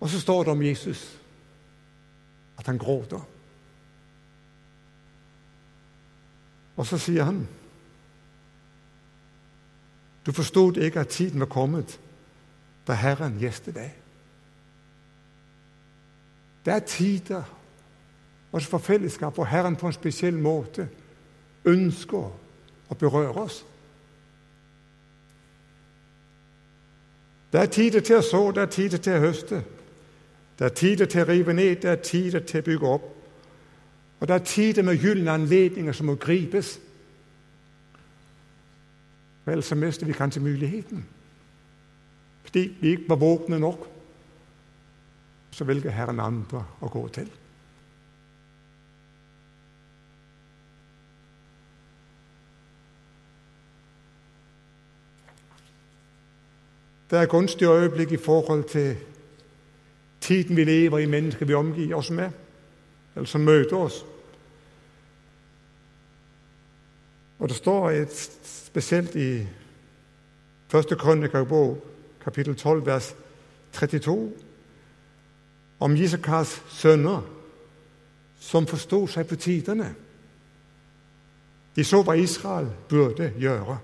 Og 0.00 0.08
så 0.08 0.20
står 0.20 0.42
det 0.42 0.52
om 0.52 0.62
Jesus 0.62 1.20
at 2.58 2.66
han 2.66 2.78
gråter. 2.78 3.28
Og 6.76 6.86
så 6.86 6.98
sier 6.98 7.24
han 7.24 7.48
Du 10.26 10.32
forstod 10.32 10.76
ikke 10.76 11.00
at 11.00 11.08
tiden 11.08 11.40
var 11.40 11.46
kommet 11.46 12.00
da 12.86 12.92
Herren 12.92 13.36
gjestet 13.40 13.74
deg. 13.74 13.90
Det 16.64 16.72
er 16.72 16.78
tider 16.78 17.44
også 18.54 18.68
for 18.68 18.78
fellesskap 18.78 19.34
hvor 19.34 19.44
Herren 19.44 19.76
på 19.76 19.86
en 19.86 19.92
spesiell 19.92 20.36
måte 20.38 20.88
ønsker 21.64 22.30
å 22.88 22.94
berøre 22.98 23.42
oss. 23.42 23.64
Det 27.52 27.60
er 27.60 27.66
tider 27.66 28.00
til 28.00 28.20
å 28.20 28.22
så, 28.22 28.44
det 28.54 28.62
er 28.62 28.70
tider 28.70 29.02
til 29.02 29.16
å 29.16 29.24
høste. 29.26 29.60
Det 30.58 30.68
er 30.68 30.78
tider 30.78 31.10
til 31.10 31.24
å 31.24 31.28
rive 31.32 31.54
ned, 31.54 31.82
det 31.82 31.90
er 31.90 32.00
tider 32.06 32.46
til 32.46 32.62
å 32.62 32.68
bygge 32.70 32.94
opp. 32.94 33.10
Og 34.20 34.28
det 34.28 34.34
er 34.34 34.46
tider 34.46 34.86
med 34.86 35.02
gylne 35.02 35.34
anledninger 35.34 35.92
som 35.92 36.06
må 36.06 36.14
gripes. 36.14 36.76
Vel, 39.44 39.62
så 39.62 39.74
mister 39.74 40.06
vi 40.06 40.14
kanskje 40.14 40.42
muligheten. 40.46 41.06
Fordi 42.46 42.68
vi 42.80 42.90
ikke 42.90 43.08
var 43.08 43.22
våkne 43.22 43.58
nok. 43.58 43.88
Så 45.50 45.66
velger 45.66 45.90
Herren 45.90 46.22
andre 46.22 46.62
å 46.80 46.90
gå 46.90 47.08
til. 47.18 47.30
Det 57.10 57.18
er 57.18 57.26
gunstige 57.26 57.70
øyeblikk 57.70 58.12
i 58.12 58.16
forhold 58.16 58.64
til 58.64 58.96
tiden 60.20 60.56
vi 60.56 60.64
lever 60.64 60.98
i, 60.98 61.06
mennesker 61.06 61.46
vi 61.46 61.54
omgir 61.54 61.96
oss 61.96 62.10
med, 62.10 62.30
eller 63.14 63.26
som 63.26 63.40
møter 63.40 63.76
oss. 63.76 64.04
Og 67.38 67.48
Det 67.48 67.56
står 67.56 67.90
et, 67.90 68.40
spesielt 68.44 69.16
i 69.16 69.46
første 70.68 70.96
krønikerbok, 70.96 71.78
kapittel 72.24 72.56
12, 72.56 72.86
vers 72.86 73.14
32, 73.72 74.32
om 75.80 75.96
Isakars 75.96 76.62
sønner 76.68 77.20
som 78.40 78.66
forsto 78.66 79.06
seg 79.06 79.26
på 79.28 79.36
tidene. 79.36 79.94
De 81.76 81.84
så 81.84 82.02
hva 82.02 82.16
Israel 82.18 82.68
burde 82.88 83.32
gjøre. 83.38 83.78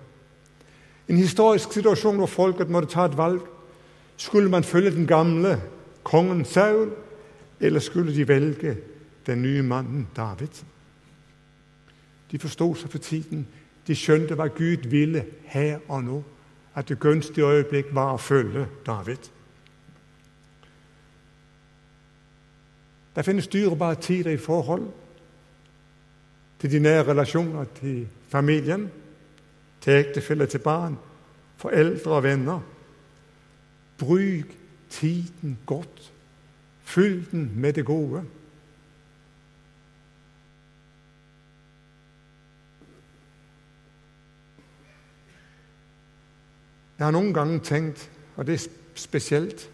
En 1.11 1.19
historisk 1.19 1.73
situasjon 1.75 2.21
hvor 2.23 2.31
folket 2.31 2.71
måtte 2.71 2.93
ta 2.93 3.09
et 3.09 3.17
valg. 3.19 3.43
Skulle 4.17 4.51
man 4.51 4.65
følge 4.65 4.91
den 4.95 5.07
gamle 5.07 5.57
kongen 6.07 6.45
Saul, 6.45 6.93
eller 7.61 7.81
skulle 7.81 8.15
de 8.15 8.29
velge 8.29 8.77
den 9.27 9.43
nye 9.43 9.63
mannen 9.63 10.09
David? 10.17 10.63
De 12.31 12.39
forsto 12.39 12.75
seg 12.75 12.91
for 12.91 13.03
tiden. 13.03 13.47
De 13.87 13.97
skjønte 13.97 14.37
hva 14.39 14.47
Gud 14.55 14.87
ville 14.93 15.25
her 15.51 15.81
og 15.89 16.05
nå. 16.05 16.23
At 16.75 16.89
det 16.89 17.01
gunstige 17.03 17.47
øyeblikk 17.47 17.91
var 17.95 18.15
å 18.15 18.23
følge 18.23 18.69
David. 18.87 19.27
Det 23.17 23.25
finnes 23.27 23.51
dyrebare 23.51 23.99
tider 23.99 24.31
i 24.31 24.39
forhold 24.39 24.87
til 26.61 26.71
de 26.71 26.79
nære 26.79 27.09
relasjoner, 27.09 27.65
til 27.81 28.07
familien, 28.29 28.91
til 29.81 29.93
ektefelle, 29.93 30.47
til 30.47 30.59
barn, 30.59 30.99
foreldre 31.57 32.11
og 32.11 32.23
venner. 32.23 32.61
Bruk 33.99 34.53
tiden 34.91 35.59
godt. 35.67 36.13
Fyll 36.83 37.31
den 37.31 37.53
med 37.57 37.73
det 37.73 37.87
gode. 37.87 38.25
Jeg 46.99 47.07
har 47.07 47.13
noen 47.17 47.33
ganger 47.33 47.63
tenkt, 47.65 48.11
og 48.37 48.47
det 48.47 48.59
er 48.59 48.67
spesielt 48.95 49.71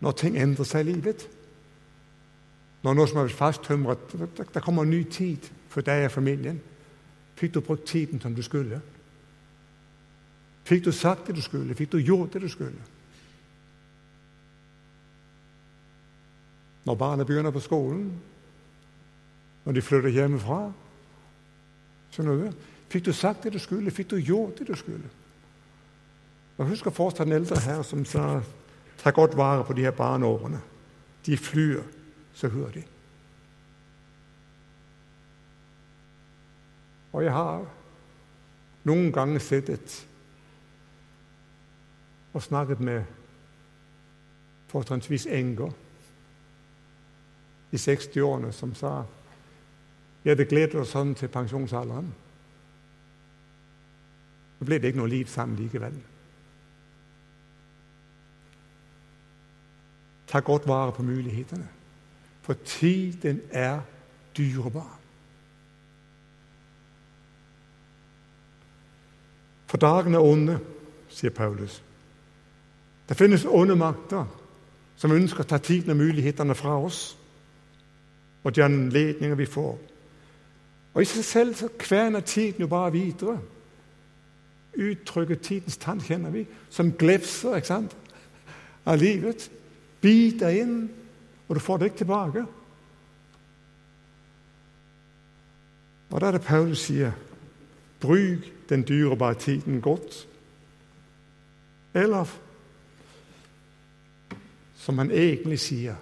når 0.00 0.16
ting 0.16 0.38
endrer 0.40 0.64
seg 0.64 0.86
i 0.86 0.94
livet 0.94 1.26
Når 2.82 2.96
noe 2.96 3.08
som 3.08 3.20
er 3.20 3.34
fasttømret 3.36 4.14
Det 4.16 4.62
kommer 4.64 4.82
en 4.82 4.90
ny 4.90 5.02
tid 5.12 5.50
for 5.70 5.84
deg 5.86 6.08
og 6.08 6.14
familien. 6.14 6.56
Fikk 7.40 7.54
du 7.54 7.60
brukt 7.64 7.86
tiden 7.88 8.20
som 8.20 8.34
du 8.36 8.42
skulle? 8.44 8.80
Fikk 10.68 10.84
du 10.84 10.92
sagt 10.92 11.26
det 11.26 11.36
du 11.36 11.42
skulle? 11.42 11.74
Fikk 11.74 11.92
du 11.92 11.98
gjort 11.98 12.32
det 12.32 12.42
du 12.42 12.48
skulle? 12.48 12.84
Når 16.84 16.94
barna 16.94 17.24
begynner 17.24 17.50
på 17.50 17.60
skolen, 17.60 18.12
når 19.64 19.72
de 19.72 19.82
flytter 19.82 20.08
hjemmefra, 20.08 20.72
Skjønner 22.10 22.36
du? 22.36 22.62
Fikk 22.90 23.04
du 23.06 23.12
sagt 23.14 23.44
det 23.46 23.52
du 23.54 23.58
skulle? 23.62 23.90
Fikk 23.94 24.10
du 24.10 24.16
gjort 24.18 24.58
det 24.58 24.66
du 24.68 24.74
skulle? 24.74 25.10
Jeg 26.58 26.68
husker 26.68 26.92
fortsatt 26.92 27.28
en 27.28 27.36
eldre 27.38 27.60
her 27.62 27.84
som 27.86 28.02
sa 28.04 28.40
ta 29.00 29.12
godt 29.14 29.36
vare 29.38 29.64
på 29.64 29.76
de 29.78 29.86
her 29.86 29.94
barneårene. 29.96 30.58
De 31.26 31.36
flyr 31.38 31.84
så 32.34 32.50
hurtig. 32.50 32.82
Og 37.12 37.24
jeg 37.24 37.32
har 37.34 37.64
noen 38.86 39.12
ganger 39.12 39.42
sittet 39.42 39.96
og 42.32 42.42
snakket 42.42 42.80
med 42.80 43.02
fortrinnsvis 44.70 45.26
enker 45.26 45.72
i 47.70 47.78
60-årene 47.78 48.52
som 48.54 48.74
sa 48.78 49.00
vi 50.22 50.28
hadde 50.28 50.44
gledet 50.44 50.76
oss 50.76 50.92
sånn 50.92 51.14
til 51.16 51.30
pensjonsalderen. 51.32 52.10
Så 54.58 54.66
ble 54.68 54.76
det 54.76 54.90
ikke 54.90 55.00
noe 55.00 55.08
liv 55.08 55.30
sammen 55.32 55.56
likevel. 55.56 55.96
Ta 60.28 60.42
godt 60.44 60.68
vare 60.68 60.92
på 60.92 61.02
mulighetene, 61.02 61.64
for 62.44 62.60
tiden 62.68 63.40
er 63.48 63.80
dyrebar. 64.36 64.99
For 69.70 69.78
dagen 69.78 70.14
er 70.14 70.18
onde, 70.18 70.58
sier 71.08 71.30
Paulus. 71.30 71.82
Det 73.08 73.16
finnes 73.16 73.44
onde 73.46 73.76
makter 73.78 74.26
som 74.98 75.14
ønsker 75.14 75.44
å 75.44 75.46
ta 75.46 75.60
tiden 75.62 75.94
og 75.94 76.00
mulighetene 76.00 76.56
fra 76.58 76.74
oss, 76.82 77.14
og 78.42 78.54
de 78.56 78.64
anledninger 78.64 79.38
vi 79.38 79.46
får. 79.46 79.78
Og 80.90 81.02
I 81.02 81.06
seg 81.06 81.24
selv 81.24 81.54
så 81.54 81.70
kverner 81.78 82.26
tiden 82.26 82.64
jo 82.64 82.66
bare 82.66 82.92
videre. 82.92 83.38
Uttrykket 84.74 85.40
'tidens 85.40 85.76
tann' 85.76 86.02
kjenner 86.02 86.30
vi, 86.30 86.46
som 86.70 86.92
glefser 86.92 87.56
ikke 87.56 87.66
sant? 87.66 87.96
av 88.86 88.98
livet. 88.98 89.50
Biter 90.00 90.48
inn, 90.48 90.90
og 91.48 91.54
du 91.54 91.60
får 91.60 91.76
det 91.76 91.84
ikke 91.84 91.96
tilbake. 91.96 92.46
Og 96.10 96.20
da 96.20 96.26
er 96.26 96.32
det 96.32 96.42
Paulus 96.42 96.78
sier 96.78 97.12
bruk 98.00 98.59
den 98.70 98.82
dyrebare 98.88 99.34
tiden 99.34 99.80
godt. 99.80 100.28
Eller 101.94 102.26
som 104.74 104.98
han 104.98 105.10
egentlig 105.10 105.60
sier 105.60 105.94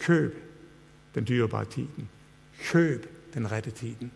Kjøp 0.00 0.36
den 1.14 1.26
dyrebare 1.28 1.64
tiden. 1.64 2.08
Kjøp 2.60 3.06
den 3.34 3.52
rette 3.52 3.70
tiden. 3.70 4.12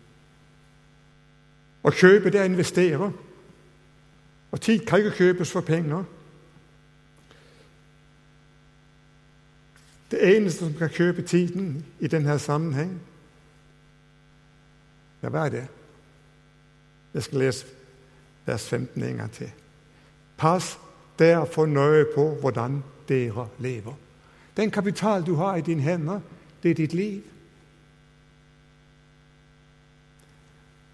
Å 1.85 1.91
kjøpe, 1.93 2.31
det 2.33 2.39
er 2.41 2.47
å 2.47 2.49
investere. 2.49 3.11
Og 4.51 4.61
tid 4.61 4.85
kan 4.87 5.03
ikke 5.03 5.17
kjøpes 5.19 5.51
for 5.53 5.61
penger. 5.61 6.07
Det 10.11 10.21
eneste 10.35 10.65
som 10.65 10.73
kan 10.73 10.89
kjøpe 10.89 11.21
tiden 11.21 11.85
i 11.99 12.09
denne 12.09 12.39
sammenheng, 12.39 12.95
ja, 15.21 15.29
hva 15.29 15.45
er 15.45 15.53
det? 15.53 15.63
Jeg 17.15 17.23
skal 17.23 17.39
lese 17.39 17.65
vers 18.45 18.69
15 18.69 19.03
en 19.03 19.17
gang 19.17 19.31
til. 19.31 19.51
Pass 20.37 20.79
derfor 21.19 21.65
nøye 21.65 22.05
på 22.15 22.35
hvordan 22.41 22.83
dere 23.09 23.47
lever. 23.59 23.93
Den 24.57 24.71
kapital 24.71 25.25
du 25.25 25.35
har 25.35 25.55
i 25.55 25.61
dine 25.61 25.81
hender, 25.81 26.19
det 26.63 26.71
er 26.71 26.75
ditt 26.75 26.93
liv. 26.93 27.21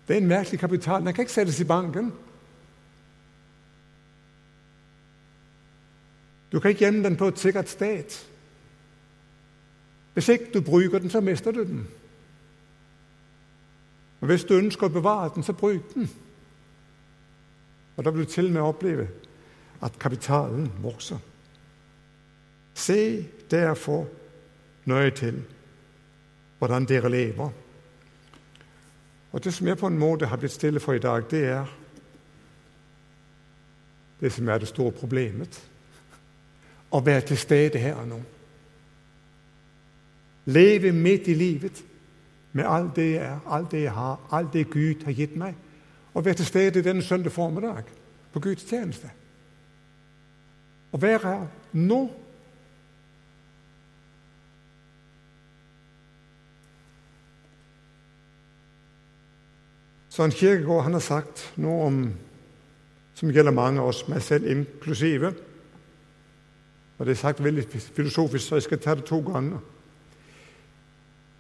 Det 0.07 0.17
er 0.17 0.21
en 0.21 0.27
merkelig 0.27 0.59
kapital. 0.59 1.05
Den 1.05 1.13
kan 1.13 1.21
ikke 1.21 1.31
settes 1.31 1.59
i 1.59 1.63
banken. 1.63 2.13
Du 6.51 6.59
kan 6.59 6.69
ikke 6.69 6.79
gjemme 6.79 7.03
den 7.03 7.17
på 7.17 7.27
et 7.27 7.39
sikkert 7.39 7.69
sted. 7.69 8.03
Hvis 10.13 10.29
ikke 10.29 10.51
du 10.53 10.61
bruker 10.61 10.99
den, 10.99 11.09
så 11.09 11.21
mister 11.21 11.51
du 11.51 11.63
den. 11.63 11.87
Og 14.21 14.27
Hvis 14.27 14.43
du 14.43 14.53
ønsker 14.53 14.87
å 14.87 14.93
bevare 14.93 15.31
den, 15.35 15.43
så 15.43 15.53
bruk 15.53 15.93
den. 15.93 16.09
Og 17.97 18.05
Da 18.05 18.09
vil 18.09 18.25
du 18.25 18.29
til 18.29 18.45
og 18.45 18.51
med 18.51 18.61
oppleve 18.61 19.07
at 19.81 19.99
kapitalen 19.99 20.71
vokser. 20.81 21.17
Se 22.73 23.27
derfor 23.51 24.07
nøye 24.85 25.11
til 25.11 25.41
hvordan 26.57 26.85
dere 26.85 27.09
lever. 27.09 27.49
Og 29.31 29.43
Det 29.43 29.53
som 29.53 29.67
jeg 29.67 29.77
på 29.77 29.87
en 29.87 29.99
måte 29.99 30.25
har 30.25 30.37
blitt 30.37 30.51
stille 30.51 30.79
for 30.79 30.93
i 30.93 30.99
dag, 30.99 31.23
det 31.31 31.45
er 31.45 31.65
det 34.21 34.31
som 34.31 34.49
er 34.49 34.57
det 34.57 34.67
store 34.67 34.91
problemet. 34.91 35.67
Å 36.91 36.99
være 36.99 37.21
til 37.21 37.37
stede 37.37 37.79
her 37.79 37.95
og 37.95 38.07
nå. 38.07 38.21
Leve 40.45 40.91
midt 40.91 41.27
i 41.27 41.33
livet 41.33 41.83
med 42.51 42.65
alt 42.67 42.95
det 42.95 43.11
jeg 43.13 43.25
er, 43.25 43.39
alt 43.47 43.71
det 43.71 43.83
jeg 43.83 43.91
har, 43.95 44.19
alt 44.31 44.53
det 44.53 44.69
Gud 44.69 45.05
har 45.05 45.15
gitt 45.15 45.35
meg. 45.39 45.55
Og 46.13 46.25
være 46.25 46.41
til 46.41 46.45
stede 46.45 46.83
denne 46.83 47.03
søndag 47.03 47.31
formiddag 47.31 47.83
på 48.33 48.39
Guds 48.39 48.63
tjeneste. 48.67 49.11
Å 50.91 50.99
være 50.99 51.21
her 51.23 51.45
nå. 51.71 52.01
Så 60.11 60.25
en 60.27 60.35
Kirkegård 60.35 60.83
han 60.83 60.97
har 60.97 61.05
sagt 61.05 61.45
noe 61.55 61.85
om, 61.87 62.01
som 63.15 63.31
gjelder 63.31 63.55
mange 63.55 63.79
av 63.79 63.93
oss, 63.93 64.03
meg 64.11 64.19
selv 64.25 64.49
inklusive. 64.51 65.31
Og 66.97 67.05
Det 67.05 67.15
er 67.15 67.21
sagt 67.21 67.43
veldig 67.43 67.63
filosofisk, 67.95 68.47
så 68.47 68.59
jeg 68.59 68.67
skal 68.67 68.79
ta 68.79 68.95
det 68.95 69.07
to 69.07 69.21
ganger. 69.23 69.63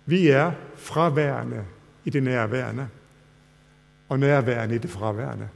Vi 0.05 0.27
er 0.27 0.51
fraværende 0.75 1.65
i 2.05 2.09
det 2.09 2.23
nærværende 2.23 2.89
og 4.09 4.19
nærværende 4.19 4.75
i 4.75 4.77
det 4.77 4.89
fraværende. 4.89 5.49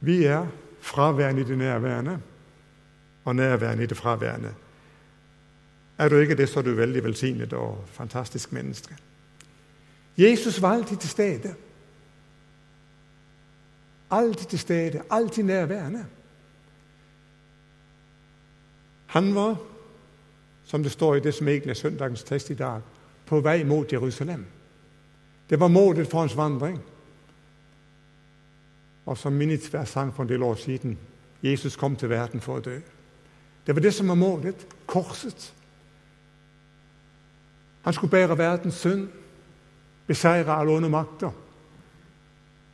Vi 0.00 0.24
er 0.24 0.46
fraværende 0.80 1.40
i 1.40 1.44
det 1.44 1.58
nærværende 1.58 2.20
og 3.24 3.36
nærværende 3.36 3.84
i 3.84 3.86
det 3.86 3.96
fraværende. 3.96 4.54
Er 5.98 6.08
du 6.08 6.16
ikke 6.16 6.36
det, 6.36 6.48
så 6.48 6.58
er 6.58 6.62
du 6.62 6.70
veldig 6.70 7.04
velsignet 7.04 7.52
og 7.52 7.84
fantastisk 7.86 8.52
menneske. 8.52 8.96
Jesus 10.18 10.62
var 10.62 10.72
alltid 10.72 10.96
til 10.96 11.10
stede. 11.10 11.54
Alltid 14.10 14.46
til 14.46 14.58
stede, 14.58 15.02
alltid 15.10 15.42
nærværende. 15.42 16.06
Han 19.06 19.34
var 19.34 19.56
som 20.70 20.82
det 20.82 20.92
står 20.92 21.16
i 21.16 21.20
det 21.20 21.34
som 21.34 21.48
egentlig 21.48 21.70
er 21.70 21.74
søndagens 21.74 22.22
tekst 22.22 22.50
i 22.50 22.54
dag, 22.54 22.80
på 23.26 23.40
vei 23.40 23.64
mot 23.64 23.92
Jerusalem. 23.92 24.44
Det 25.50 25.60
var 25.60 25.68
målet 25.68 26.06
for 26.06 26.18
hans 26.18 26.36
vandring. 26.36 26.78
Og 29.06 29.18
som 29.18 29.32
Minitsvær 29.32 29.84
sang 29.84 30.14
for 30.14 30.22
en 30.22 30.28
del 30.28 30.42
år 30.42 30.54
siden 30.54 30.98
Jesus 31.42 31.76
kom 31.76 31.96
til 31.96 32.10
verden 32.10 32.40
for 32.40 32.60
å 32.60 32.62
dø. 32.62 32.76
Det 33.66 33.74
var 33.74 33.82
det 33.82 33.94
som 33.94 34.08
var 34.08 34.14
målet 34.14 34.66
korset. 34.86 35.52
Han 37.82 37.92
skulle 37.94 38.10
bære 38.10 38.38
verdens 38.38 38.74
synd, 38.74 39.08
beseire 40.06 40.54
alle 40.54 40.72
onde 40.72 40.88
makter. 40.88 41.32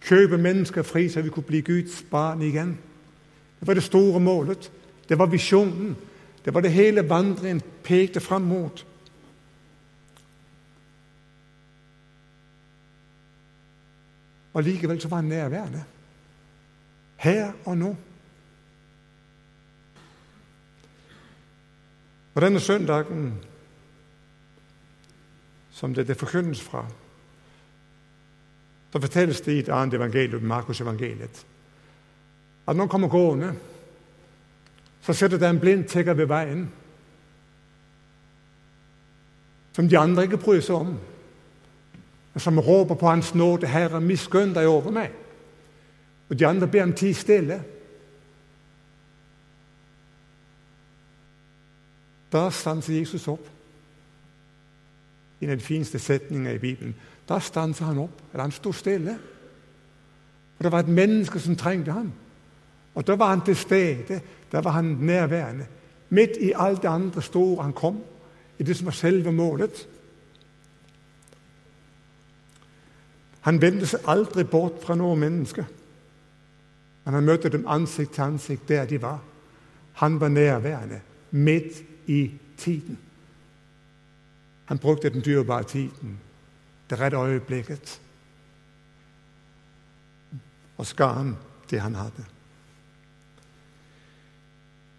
Kjøpe 0.04 0.36
mennesker 0.36 0.82
fri 0.82 1.08
så 1.08 1.24
vi 1.24 1.32
kunne 1.32 1.48
bli 1.48 1.60
Guds 1.60 2.02
barn 2.10 2.42
igjen. 2.42 2.76
Det 3.60 3.68
var 3.68 3.74
det 3.74 3.88
store 3.88 4.20
målet. 4.20 4.70
Det 5.08 5.18
var 5.18 5.32
visjonen. 5.32 5.96
Det 6.46 6.54
var 6.54 6.60
det 6.60 6.70
hele 6.72 7.08
vandringen 7.08 7.62
pekte 7.82 8.20
fram 8.20 8.42
mot. 8.42 8.86
Og 14.54 14.62
likevel 14.62 15.00
så 15.00 15.08
var 15.08 15.16
han 15.16 15.24
nærværende. 15.24 15.84
Her 17.16 17.52
og 17.64 17.78
nå. 17.78 17.96
Og 22.34 22.42
denne 22.42 22.60
søndagen, 22.60 23.40
som 25.70 25.94
det, 25.94 26.08
det 26.08 26.16
forkynnes 26.16 26.62
fra, 26.62 26.86
så 28.92 29.00
fortelles 29.00 29.40
det 29.40 29.52
i 29.52 29.58
et 29.58 29.68
annet 29.68 29.94
evangelium, 29.94 30.42
Markus 30.42 30.80
evangeliet, 30.80 31.46
at 32.66 32.76
noen 32.76 32.88
kommer 32.88 33.08
gående 33.08 33.54
så 35.06 35.12
sitter 35.12 35.38
det 35.38 35.48
en 35.48 35.60
blind 35.60 35.84
tigger 35.84 36.14
ved 36.14 36.26
veien 36.26 36.66
som 39.76 39.88
de 39.88 39.98
andre 39.98 40.22
ikke 40.24 40.40
bryr 40.40 40.62
seg 40.64 40.74
om, 40.74 40.94
men 42.32 42.40
som 42.40 42.58
råper 42.58 42.94
på 42.94 43.06
Hans 43.06 43.34
nåde 43.34 43.66
'Herre, 43.66 44.00
miskunn 44.00 44.54
deg 44.54 44.66
over 44.66 44.90
meg.' 44.90 45.12
Og 46.30 46.38
de 46.38 46.46
andre 46.46 46.68
ber 46.68 46.82
om 46.82 46.92
tid 46.92 47.14
stille. 47.14 47.62
Da 52.32 52.50
stanser 52.50 52.98
Jesus 52.98 53.28
opp. 53.28 53.50
av 55.42 55.48
de 55.48 55.60
fineste 55.60 55.98
setningene 55.98 56.54
i 56.54 56.58
Bibelen. 56.58 56.94
Da 57.28 57.38
stanser 57.38 57.84
han 57.84 57.98
opp. 57.98 58.22
Eller 58.32 58.42
han 58.42 58.52
sto 58.52 58.72
stille. 58.72 59.18
Og 60.58 60.64
Det 60.64 60.72
var 60.72 60.78
et 60.78 60.88
menneske 60.88 61.38
som 61.40 61.56
trengte 61.56 61.92
ham. 61.92 62.12
Og 62.94 63.06
da 63.06 63.14
var 63.14 63.28
han 63.28 63.40
til 63.40 63.56
stede. 63.56 64.20
Da 64.52 64.60
var 64.60 64.70
han 64.70 64.84
nærværende. 64.84 65.66
Midt 66.08 66.36
i 66.40 66.52
alt 66.56 66.82
det 66.82 66.88
andre 66.88 67.22
store 67.22 67.62
han 67.62 67.72
kom, 67.72 68.02
i 68.58 68.62
det 68.62 68.76
som 68.76 68.86
var 68.86 68.92
selve 68.92 69.32
målet. 69.32 69.88
Han 73.40 73.60
vendte 73.62 73.86
seg 73.86 74.06
aldri 74.10 74.44
bort 74.44 74.80
fra 74.82 74.94
noe 74.98 75.16
menneske. 75.16 75.66
Men 77.04 77.14
han 77.14 77.26
møtte 77.26 77.50
dem 77.52 77.66
ansikt 77.70 78.14
til 78.14 78.22
ansikt 78.22 78.68
der 78.68 78.86
de 78.90 79.02
var. 79.02 79.20
Han 80.02 80.20
var 80.20 80.28
nærværende 80.28 81.00
midt 81.30 81.82
i 82.06 82.30
tiden. 82.58 82.98
Han 84.64 84.78
brukte 84.78 85.10
den 85.10 85.22
dyrebare 85.24 85.64
tiden, 85.64 86.18
det 86.90 87.00
rette 87.00 87.16
øyeblikket, 87.16 88.00
og 90.76 90.86
skar 90.86 91.12
han 91.12 91.36
det 91.70 91.80
han 91.80 91.94
hadde. 91.94 92.24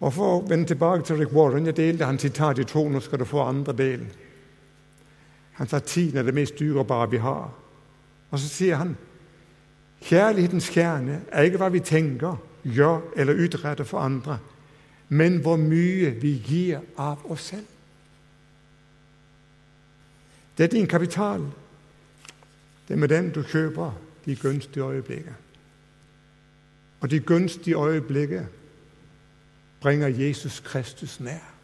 Og 0.00 0.12
For 0.14 0.36
å 0.36 0.42
vende 0.46 0.66
tilbake 0.70 1.04
til 1.04 1.16
Rick 1.16 1.32
Warren 1.34 1.66
Jeg 1.66 1.76
delte 1.76 2.06
hans 2.06 2.22
sitat 2.22 2.58
i 2.58 2.64
to. 2.64 2.84
Nå 2.88 3.00
skal 3.00 3.18
du 3.18 3.24
få 3.24 3.42
andre 3.42 3.72
delen. 3.72 4.10
Han 5.58 5.68
sa 5.68 5.78
tiden 5.78 6.18
er 6.18 6.22
det 6.22 6.34
mest 6.34 6.58
dyrebare 6.58 7.10
vi 7.10 7.18
har. 7.18 7.50
Og 8.30 8.38
så 8.38 8.48
sier 8.48 8.76
han 8.76 8.96
kjærlighetens 10.06 10.68
kjerne 10.70 11.22
er 11.32 11.48
ikke 11.48 11.58
hva 11.58 11.70
vi 11.74 11.80
tenker, 11.82 12.36
gjør 12.62 13.00
eller 13.16 13.40
utretter 13.42 13.84
for 13.84 13.98
andre, 13.98 14.38
men 15.08 15.40
hvor 15.42 15.56
mye 15.58 16.12
vi 16.20 16.36
gir 16.46 16.84
av 16.94 17.24
oss 17.26 17.48
selv. 17.50 17.66
Det 20.58 20.64
er 20.64 20.70
din 20.76 20.86
kapital. 20.86 21.42
Det 22.88 22.94
er 22.94 22.98
med 22.98 23.08
den 23.08 23.32
du 23.34 23.42
kjøper 23.42 23.98
de 24.26 24.36
gunstige 24.36 24.84
øyeblikket. 24.84 25.34
Og 27.00 27.10
de 27.10 27.20
gunstige 27.20 27.76
øyeblikker 27.78 28.44
bringer 29.80 30.08
Jesus 30.08 30.60
Kristus 30.60 31.20
nær. 31.20 31.54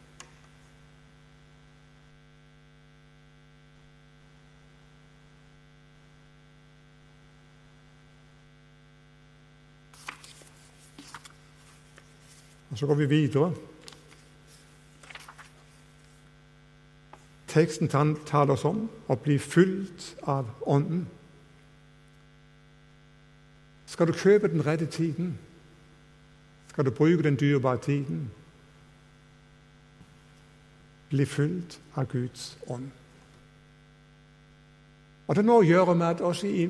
Og 12.71 12.79
Så 12.79 12.87
går 12.87 12.95
vi 12.95 13.05
videre. 13.05 13.53
Teksten 17.47 17.87
taler 18.25 18.51
oss 18.53 18.65
om 18.67 18.89
å 19.07 19.15
bli 19.15 19.37
fylt 19.39 20.09
av 20.27 20.49
Ånden. 20.67 21.05
Skal 23.87 24.11
du 24.11 24.13
kjøpe 24.13 24.51
den 24.51 24.65
rette 24.67 24.89
tiden? 24.91 25.37
Skal 26.75 26.85
du 26.85 26.91
bruke 26.91 27.23
den 27.23 27.39
dyrebare 27.39 27.77
tiden? 27.77 28.31
Bli 31.09 31.25
fylt 31.25 31.81
av 31.95 32.05
Guds 32.05 32.57
ånd. 32.67 32.89
Og 35.27 35.35
Det 35.35 35.43
har 35.43 35.47
noe 35.47 35.61
å 35.63 35.67
gjøre 35.67 35.93
med 35.95 36.05
at 36.07 36.21
også 36.21 36.49
i 36.51 36.65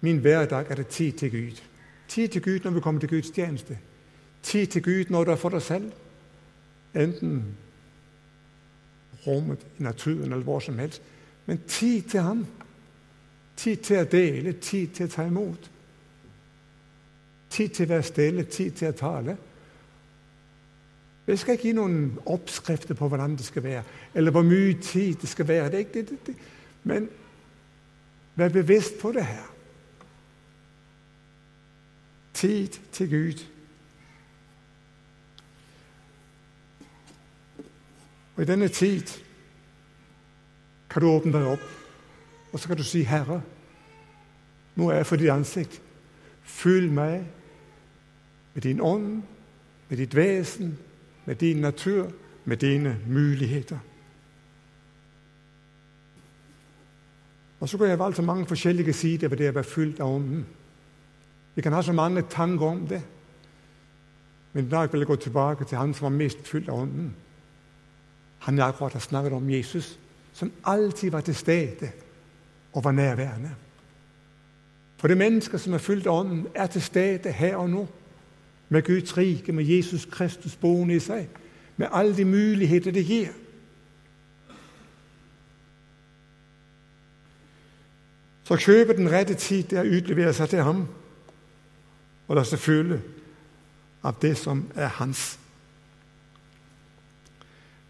min 0.00 0.22
hverdag 0.24 0.70
er 0.70 0.80
det 0.80 0.86
tid 0.86 1.12
til 1.12 1.30
Gud. 1.30 1.60
Tid 2.08 2.28
til 2.28 2.42
Gud 2.42 2.64
når 2.64 2.70
vi 2.70 2.80
kommer 2.80 3.00
til 3.00 3.08
Guds 3.08 3.30
tjeneste. 3.30 3.78
Tid 4.42 4.66
til 4.66 4.82
Gud 4.82 5.12
når 5.12 5.24
du 5.24 5.30
er 5.30 5.36
for 5.36 5.52
deg 5.52 5.62
selv. 5.62 5.92
Enten 6.94 7.44
rommet, 9.26 9.66
i 9.78 9.82
naturen 9.82 10.32
eller 10.32 10.48
hvor 10.48 10.60
som 10.60 10.78
helst. 10.78 11.02
Men 11.46 11.60
tid 11.68 12.02
til 12.02 12.20
ham. 12.20 12.46
Tid 13.56 13.76
til 13.76 14.00
å 14.00 14.08
dele, 14.08 14.52
tid 14.52 14.96
til 14.96 15.10
å 15.10 15.12
ta 15.12 15.28
imot. 15.28 15.70
Tid 17.50 17.68
til 17.68 17.86
å 17.86 17.94
være 17.94 18.06
stille, 18.06 18.42
tid 18.44 18.70
til 18.78 18.88
å 18.88 18.96
tale. 18.96 19.36
Jeg 21.26 21.38
skal 21.38 21.54
ikke 21.54 21.68
gi 21.68 21.76
noen 21.76 22.18
oppskrifter 22.26 22.96
på 22.98 23.08
hvordan 23.08 23.36
det 23.38 23.44
skal 23.46 23.62
være, 23.62 23.82
eller 24.14 24.34
hvor 24.34 24.42
mye 24.42 24.74
tid 24.82 25.14
det 25.22 25.28
skal 25.28 25.48
være. 25.48 25.70
Det 25.70 25.94
det, 25.94 26.18
det, 26.26 26.34
Men 26.82 27.08
vær 28.34 28.48
bevisst 28.48 28.98
på 29.00 29.12
det 29.12 29.24
her. 29.24 29.46
Tid 32.34 32.68
til 32.92 33.10
Gud. 33.10 33.44
Og 38.36 38.42
I 38.42 38.46
denne 38.48 38.68
tid 38.68 39.10
kan 40.90 41.02
du 41.02 41.08
åpne 41.08 41.32
deg 41.32 41.46
opp, 41.46 41.66
og 42.52 42.60
så 42.60 42.68
kan 42.68 42.76
du 42.76 42.84
si, 42.84 43.02
'Herre, 43.02 43.42
nå 44.76 44.90
er 44.90 44.96
jeg 44.96 45.06
for 45.06 45.16
ditt 45.16 45.30
ansikt. 45.30 45.82
Fyll 46.42 46.90
meg 46.92 47.24
med 48.54 48.62
din 48.62 48.80
ånd, 48.80 49.22
med 49.88 49.98
ditt 49.98 50.16
vesen, 50.16 50.78
med 51.24 51.34
din 51.34 51.56
natur, 51.56 52.10
med 52.44 52.56
dine 52.56 52.98
muligheter. 53.06 53.78
Og 57.60 57.68
Så 57.68 57.78
kan 57.78 57.86
jeg 57.86 57.98
valgt 57.98 58.16
så 58.16 58.22
mange 58.22 58.46
forskjellige 58.46 58.92
sider 58.92 59.28
ved 59.28 59.36
det 59.36 59.50
å 59.50 59.52
være 59.52 59.64
fylt 59.64 60.00
av 60.00 60.14
Ånden. 60.14 60.46
Vi 61.54 61.62
kan 61.62 61.72
ha 61.72 61.82
så 61.82 61.92
mange 61.92 62.22
tanker 62.22 62.66
om 62.66 62.86
det. 62.86 63.02
Men 64.52 64.64
i 64.64 64.68
dag 64.68 64.92
vil 64.92 65.00
jeg 65.00 65.06
gå 65.06 65.16
tilbake 65.16 65.64
til 65.64 65.78
han 65.78 65.94
som 65.94 66.04
var 66.04 66.16
mest 66.16 66.48
fylt 66.48 66.68
av 66.68 66.80
Ånden. 66.82 67.14
Han 68.38 68.58
jeg 68.58 68.66
akkurat 68.66 68.92
har 68.92 69.00
snakket 69.00 69.32
om 69.32 69.50
Jesus, 69.50 69.98
som 70.32 70.52
alltid 70.64 71.10
var 71.10 71.20
til 71.20 71.34
stede 71.34 71.90
og 72.72 72.84
var 72.84 72.92
nærværende. 72.92 73.50
For 74.96 75.08
det 75.08 75.18
mennesket 75.18 75.60
som 75.60 75.72
er 75.72 75.78
fylt 75.78 76.06
av 76.06 76.20
Ånden, 76.20 76.46
er 76.54 76.66
til 76.66 76.82
stede 76.82 77.32
her 77.32 77.56
og 77.56 77.70
nå. 77.70 77.86
Med 78.70 78.86
Guds 78.86 79.16
rike, 79.16 79.52
med 79.52 79.64
Jesus 79.64 80.06
Kristus 80.06 80.56
boende 80.56 80.94
i 80.94 81.02
seg. 81.02 81.28
Med 81.76 81.88
alle 81.92 82.16
de 82.16 82.24
muligheter 82.24 82.94
det 82.94 83.04
gir. 83.06 83.32
Så 88.44 88.56
kjøpe 88.56 88.96
den 88.96 89.10
rette 89.10 89.34
tid 89.34 89.72
er 89.72 89.86
å 89.86 89.98
utlevere 89.98 90.32
seg 90.34 90.48
til 90.50 90.62
ham 90.66 90.86
og 92.26 92.36
la 92.38 92.42
seg 92.46 92.62
føle 92.62 92.96
av 94.06 94.18
det 94.22 94.36
som 94.38 94.64
er 94.74 94.90
hans. 95.00 95.38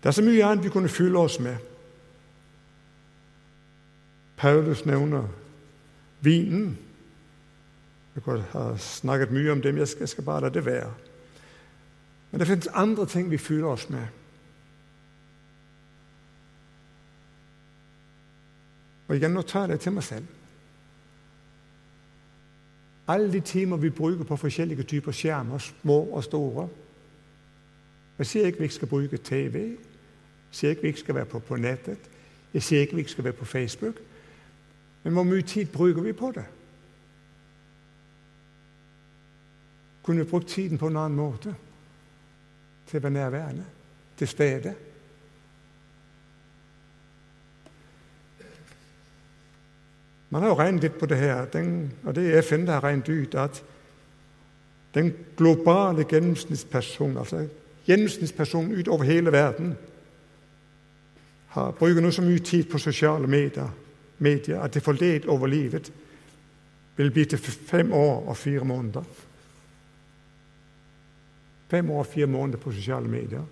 Det 0.00 0.08
er 0.08 0.16
så 0.16 0.24
mye 0.24 0.44
annet 0.44 0.64
vi 0.64 0.72
kunne 0.72 0.88
fylle 0.88 1.20
oss 1.20 1.38
med. 1.40 1.56
Paulus 4.40 4.86
nevner 4.88 5.28
vinen. 6.20 6.78
Jeg 8.14 8.22
har 8.52 8.76
snakket 8.76 9.30
mye 9.30 9.52
om 9.52 9.62
det, 9.62 9.74
men 9.74 9.78
jeg 9.78 10.08
skal, 10.08 10.24
bare 10.24 10.40
la 10.40 10.48
det 10.48 10.64
være. 10.66 10.90
Men 12.30 12.40
det 12.40 12.46
finnes 12.46 12.68
andre 12.74 13.06
ting 13.06 13.30
vi 13.30 13.38
fyller 13.38 13.68
oss 13.68 13.88
med. 13.90 14.06
Og 19.08 19.16
igjen, 19.16 19.32
nå 19.34 19.42
tar 19.42 19.70
jeg 19.70 19.80
til 19.80 19.92
meg 19.92 20.04
selv. 20.06 20.26
Alle 23.10 23.32
de 23.32 23.40
timer 23.40 23.76
vi 23.76 23.90
bruker 23.90 24.24
på 24.24 24.36
forskjellige 24.36 24.82
typer 24.82 25.12
skjermer, 25.12 25.58
små 25.58 26.02
og 26.02 26.24
store 26.24 26.68
Jeg 28.18 28.26
sier 28.26 28.46
ikke 28.46 28.58
vi 28.58 28.64
ikke 28.64 28.74
skal 28.74 28.88
bruke 28.88 29.16
TV, 29.16 29.54
jeg 30.50 30.56
sier 30.58 30.70
ikke 30.70 30.82
vi 30.82 30.88
ikke 30.88 31.00
skal 31.00 31.14
være 31.14 31.24
på, 31.24 31.38
på 31.38 31.56
nettet. 31.56 31.98
Jeg 32.54 32.62
sier 32.62 32.80
ikke 32.80 32.94
vi 32.94 33.00
ikke 33.00 33.10
skal 33.10 33.24
være 33.24 33.32
på 33.32 33.44
Facebook. 33.44 33.94
Men 35.02 35.12
hvor 35.12 35.22
mye 35.22 35.42
tid 35.42 35.66
bruker 35.66 36.02
vi 36.02 36.12
på 36.12 36.32
det? 36.34 36.44
Kunne 40.02 40.24
brukt 40.24 40.48
tiden 40.48 40.78
på 40.78 40.86
en 40.86 40.96
annen 40.96 41.18
måte? 41.18 41.54
Til 42.86 42.98
å 42.98 43.02
være 43.02 43.14
nærværende, 43.14 43.64
til 44.18 44.28
stede? 44.28 44.74
Man 50.30 50.42
har 50.42 50.52
jo 50.52 50.58
regnet 50.58 50.86
litt 50.86 50.98
på 50.98 51.06
det 51.10 51.18
her, 51.18 51.44
den, 51.50 51.90
og 52.04 52.14
det 52.14 52.28
er 52.30 52.42
FN 52.42 52.68
har 52.70 52.84
regnet 52.84 53.08
ut, 53.08 53.34
at 53.34 53.62
den 54.94 55.12
globale 55.36 56.04
gjennomsnittspersonen, 56.06 57.18
altså 57.18 57.46
gjennomsnittspersonen 57.86 58.78
utover 58.78 59.04
hele 59.04 59.32
verden, 59.32 59.74
har, 61.50 61.72
bruker 61.74 62.02
nå 62.02 62.12
så 62.14 62.22
mye 62.22 62.42
tid 62.46 62.68
på 62.70 62.78
sosiale 62.78 63.26
medier, 63.26 63.70
medier 64.18 64.62
at 64.62 64.74
det 64.74 64.82
forledet 64.82 65.26
over 65.26 65.50
livet 65.50 65.90
vil 66.96 67.10
bli 67.10 67.24
til 67.24 67.38
fem 67.38 67.92
år 67.92 68.28
og 68.28 68.36
fire 68.36 68.64
måneder. 68.64 69.02
Fem 71.70 71.90
år 71.90 72.02
fire 72.02 72.26
måneder 72.26 72.58
på 72.58 72.72
sosiale 72.72 73.08
medier. 73.08 73.44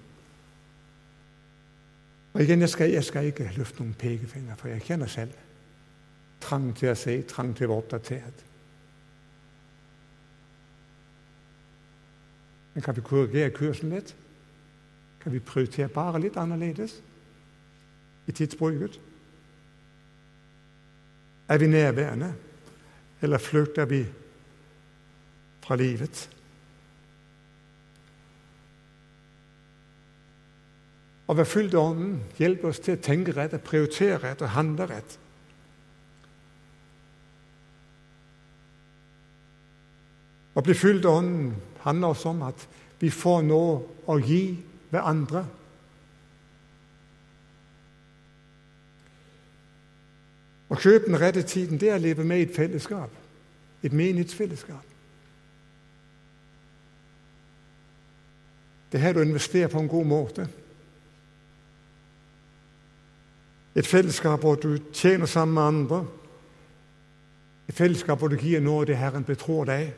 Og 2.33 2.43
igjen, 2.43 2.61
jeg 2.61 2.69
skal, 2.69 2.91
jeg 2.91 3.05
skal 3.05 3.31
ikke 3.31 3.51
løfte 3.57 3.83
noen 3.83 3.95
pekefinger, 3.99 4.57
for 4.59 4.69
jeg 4.69 4.85
kjenner 4.87 5.11
selv 5.11 5.35
trang 6.43 6.71
til 6.77 6.93
å 6.93 6.95
se, 6.99 7.17
trang 7.27 7.55
til 7.57 7.67
å 7.67 7.73
være 7.73 7.83
oppdatert. 7.83 8.45
Men 12.75 12.85
kan 12.87 12.95
vi 12.95 13.03
korrigere 13.03 13.55
kursen 13.55 13.91
litt? 13.91 14.13
Kan 15.23 15.35
vi 15.35 15.43
prioritere 15.43 15.91
bare 15.91 16.21
litt 16.23 16.39
annerledes? 16.39 17.01
i 18.29 18.33
tidsbruket. 18.33 19.01
Er 21.49 21.59
vi 21.59 21.67
nærværende, 21.67 22.35
eller 23.21 23.39
flykter 23.39 23.85
vi 23.85 24.07
fra 25.65 25.77
livet? 25.77 26.31
Å 31.29 31.37
være 31.37 31.49
fylt 31.49 31.75
av 31.77 31.91
Ånden 31.91 32.15
hjelper 32.39 32.71
oss 32.71 32.81
til 32.81 32.97
å 32.97 33.03
tenke 33.05 33.35
rett, 33.37 33.53
å 33.53 33.61
prioritere 33.61 34.17
rett 34.23 34.43
og 34.45 34.55
handle 34.55 34.87
rett. 34.89 35.19
Å 40.57 40.65
bli 40.65 40.75
fylt 40.75 41.05
av 41.07 41.21
Ånden 41.21 41.53
handler 41.85 42.15
også 42.15 42.33
om 42.33 42.41
at 42.49 42.65
vi 42.99 43.11
får 43.13 43.45
noe 43.47 43.75
å 44.09 44.17
gi 44.19 44.43
hverandre. 44.89 45.45
Å 50.69 50.77
kjøpe 50.77 51.11
den 51.11 51.21
rette 51.21 51.45
tiden, 51.49 51.79
det 51.81 51.91
er 51.93 52.01
å 52.01 52.03
leve 52.03 52.25
med 52.25 52.41
i 52.41 52.47
et 52.49 52.57
fellesskap. 52.57 53.13
Et 53.85 53.93
menighetsfellesskap. 53.93 54.97
Det 58.89 58.99
er 58.99 59.05
her 59.05 59.17
du 59.17 59.23
investerer 59.23 59.69
på 59.69 59.85
en 59.85 59.93
god 59.93 60.09
måte. 60.09 60.49
Et 63.79 63.87
fellesskap 63.87 64.43
hvor 64.43 64.57
du 64.59 64.79
tjener 64.93 65.27
sammen 65.27 65.55
med 65.55 65.63
andre. 65.63 66.05
Et 67.69 67.75
fellesskap 67.75 68.19
hvor 68.19 68.33
du 68.33 68.37
gir 68.41 68.61
noe 68.65 68.87
det 68.89 68.99
Herren 68.99 69.27
betror 69.27 69.69
deg. 69.69 69.93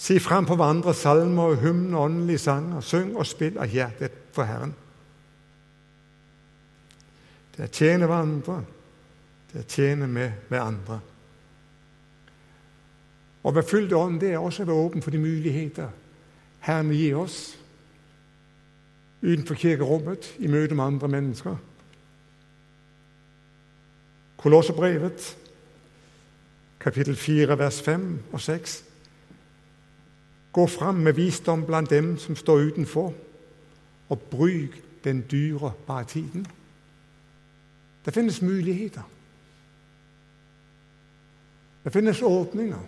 Si 0.00 0.16
fram 0.18 0.48
på 0.48 0.56
hverandre 0.56 0.94
salmer, 0.96 1.52
og 1.52 1.60
hymner, 1.60 1.98
åndelige 1.98 2.38
sanger. 2.38 2.80
Syng 2.80 3.14
og 3.14 3.28
spill 3.28 3.60
av 3.60 3.70
hjertet 3.70 4.16
for 4.34 4.48
Herren. 4.48 4.74
Det 7.54 7.66
er 7.66 7.70
å 7.70 7.76
tjene 7.76 8.08
hverandre, 8.08 8.58
det 9.50 9.60
er 9.60 9.64
å 9.66 9.70
tjene 9.76 10.10
med, 10.10 10.44
med 10.48 10.60
andre. 10.62 11.00
Å 13.40 13.52
være 13.52 13.68
fylt 13.68 13.92
Ånden 13.96 14.20
det 14.20 14.34
er 14.34 14.40
også 14.42 14.64
å 14.64 14.70
være 14.70 14.84
åpen 14.86 15.04
for 15.04 15.14
de 15.14 15.20
muligheter 15.20 15.92
Herren 16.60 16.90
vil 16.90 16.98
gi 17.00 17.10
oss 17.16 17.38
utenfor 19.20 19.56
kirkerommet, 19.60 20.34
i 20.40 20.48
møte 20.48 20.74
med 20.74 20.84
andre 20.84 21.08
mennesker. 21.12 21.58
Kolosserbrevet, 24.40 25.38
kapittel 26.80 27.16
4, 27.16 27.58
vers 27.58 27.82
5 27.82 28.18
og 28.32 28.40
6. 28.40 28.84
Gå 30.52 30.66
fram 30.66 30.94
med 30.94 31.12
visdom 31.12 31.66
blant 31.66 31.90
dem 31.90 32.18
som 32.18 32.36
står 32.36 32.56
utenfor, 32.56 33.14
og 34.08 34.20
bruk 34.20 34.80
den 35.04 35.24
dyrebare 35.30 36.04
tiden. 36.04 36.46
Det 38.04 38.14
finnes 38.14 38.42
muligheter. 38.42 39.02
Det 41.84 41.92
finnes 41.92 42.22
åpninger. 42.22 42.80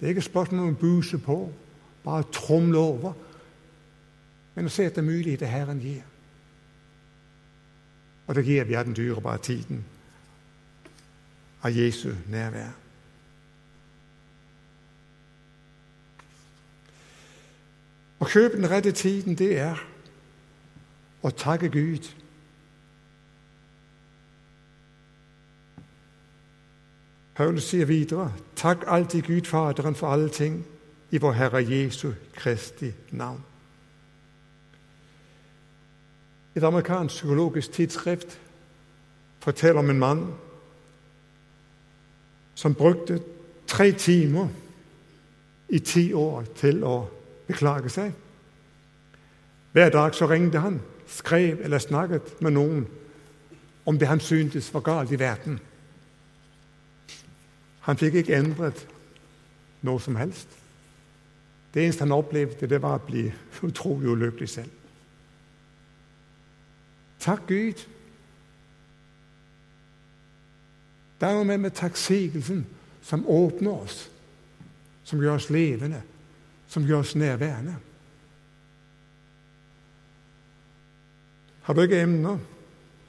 Det 0.00 0.06
er 0.06 0.08
ikke 0.08 0.20
spørsmål 0.20 0.60
om 0.66 0.74
å 0.74 0.80
buse 0.80 1.18
på, 1.18 1.38
bare 2.04 2.26
tromle 2.32 2.78
over, 2.78 3.12
men 4.54 4.66
å 4.66 4.74
se 4.74 4.90
etter 4.90 5.06
muligheter 5.06 5.46
Herren 5.46 5.78
gir. 5.78 6.09
Og 8.30 8.36
det 8.36 8.44
gir 8.46 8.64
vi 8.64 8.74
av 8.78 8.84
den 8.86 8.94
dyrebare 8.94 9.38
tiden 9.42 9.80
av 11.66 11.74
Jesu 11.74 12.12
nærvær. 12.30 12.76
Å 18.22 18.28
kjøpe 18.30 18.60
den 18.60 18.70
rette 18.70 18.94
tiden, 18.94 19.34
det 19.34 19.50
er 19.58 19.82
å 21.26 21.34
takke 21.34 21.72
Gud. 21.74 22.06
Paulus 27.34 27.66
sier 27.74 27.90
videre.: 27.90 28.30
Takk 28.54 28.86
alltid 28.86 29.26
Gud 29.26 29.50
Faderen 29.50 29.98
for 29.98 30.14
alle 30.14 30.30
ting 30.30 30.62
i 31.10 31.18
vår 31.18 31.32
Herre 31.32 31.66
Jesu 31.66 32.12
Kristi 32.38 32.94
navn. 33.10 33.49
Et 36.56 36.62
amerikansk 36.62 37.14
psykologisk 37.14 37.72
tidsskrift 37.72 38.40
forteller 39.40 39.78
om 39.78 39.90
en 39.90 39.98
mann 39.98 40.24
som 42.54 42.74
brukte 42.74 43.20
tre 43.66 43.92
timer 43.92 44.48
i 45.68 45.78
ti 45.78 46.12
år 46.12 46.44
til 46.56 46.82
å 46.84 46.96
beklage 47.46 47.88
seg. 47.88 48.12
Hver 49.72 49.90
dag 49.94 50.14
så 50.14 50.26
ringte 50.26 50.58
han, 50.58 50.80
skrev 51.06 51.62
eller 51.64 51.78
snakket 51.78 52.40
med 52.42 52.56
noen 52.58 52.86
om 53.86 53.98
det 53.98 54.08
han 54.10 54.20
syntes 54.20 54.74
var 54.74 54.80
galt 54.80 55.12
i 55.12 55.18
verden. 55.18 55.60
Han 57.86 57.98
fikk 57.98 58.20
ikke 58.20 58.36
endret 58.36 58.82
noe 59.86 60.02
som 60.02 60.18
helst. 60.20 60.48
Det 61.74 61.84
eneste 61.84 62.04
han 62.04 62.12
opplevde, 62.12 62.66
det 62.66 62.82
var 62.82 62.98
å 62.98 63.06
bli 63.06 63.24
utrolig 63.62 64.10
ulykkelig 64.10 64.48
selv. 64.48 64.79
Takk 67.20 67.46
Gud. 67.48 67.86
Dermed 71.20 71.54
er 71.54 71.58
med 71.58 71.70
takksigelsen 71.70 72.66
som 73.02 73.26
åpner 73.28 73.82
oss, 73.84 74.10
som 75.04 75.20
gjør 75.20 75.36
oss 75.36 75.50
levende 75.50 76.02
som 76.70 76.86
gjør 76.86 77.02
oss 77.02 77.16
nærværende. 77.18 77.76
Har 81.62 81.74
du 81.74 81.80
ikke 81.80 82.02
emner, 82.02 82.38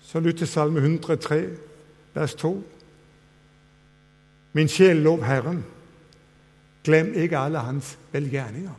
så 0.02 0.20
lytt 0.20 0.42
til 0.42 0.48
Salme 0.48 0.80
103, 0.80 1.42
vers 2.14 2.34
2. 2.36 2.52
Min 4.54 4.68
sjel 4.68 4.98
lov 5.06 5.24
Herren, 5.24 5.64
glem 6.84 7.14
ikke 7.14 7.38
alle 7.38 7.60
hans 7.60 7.98
velgjerninger. 8.12 8.74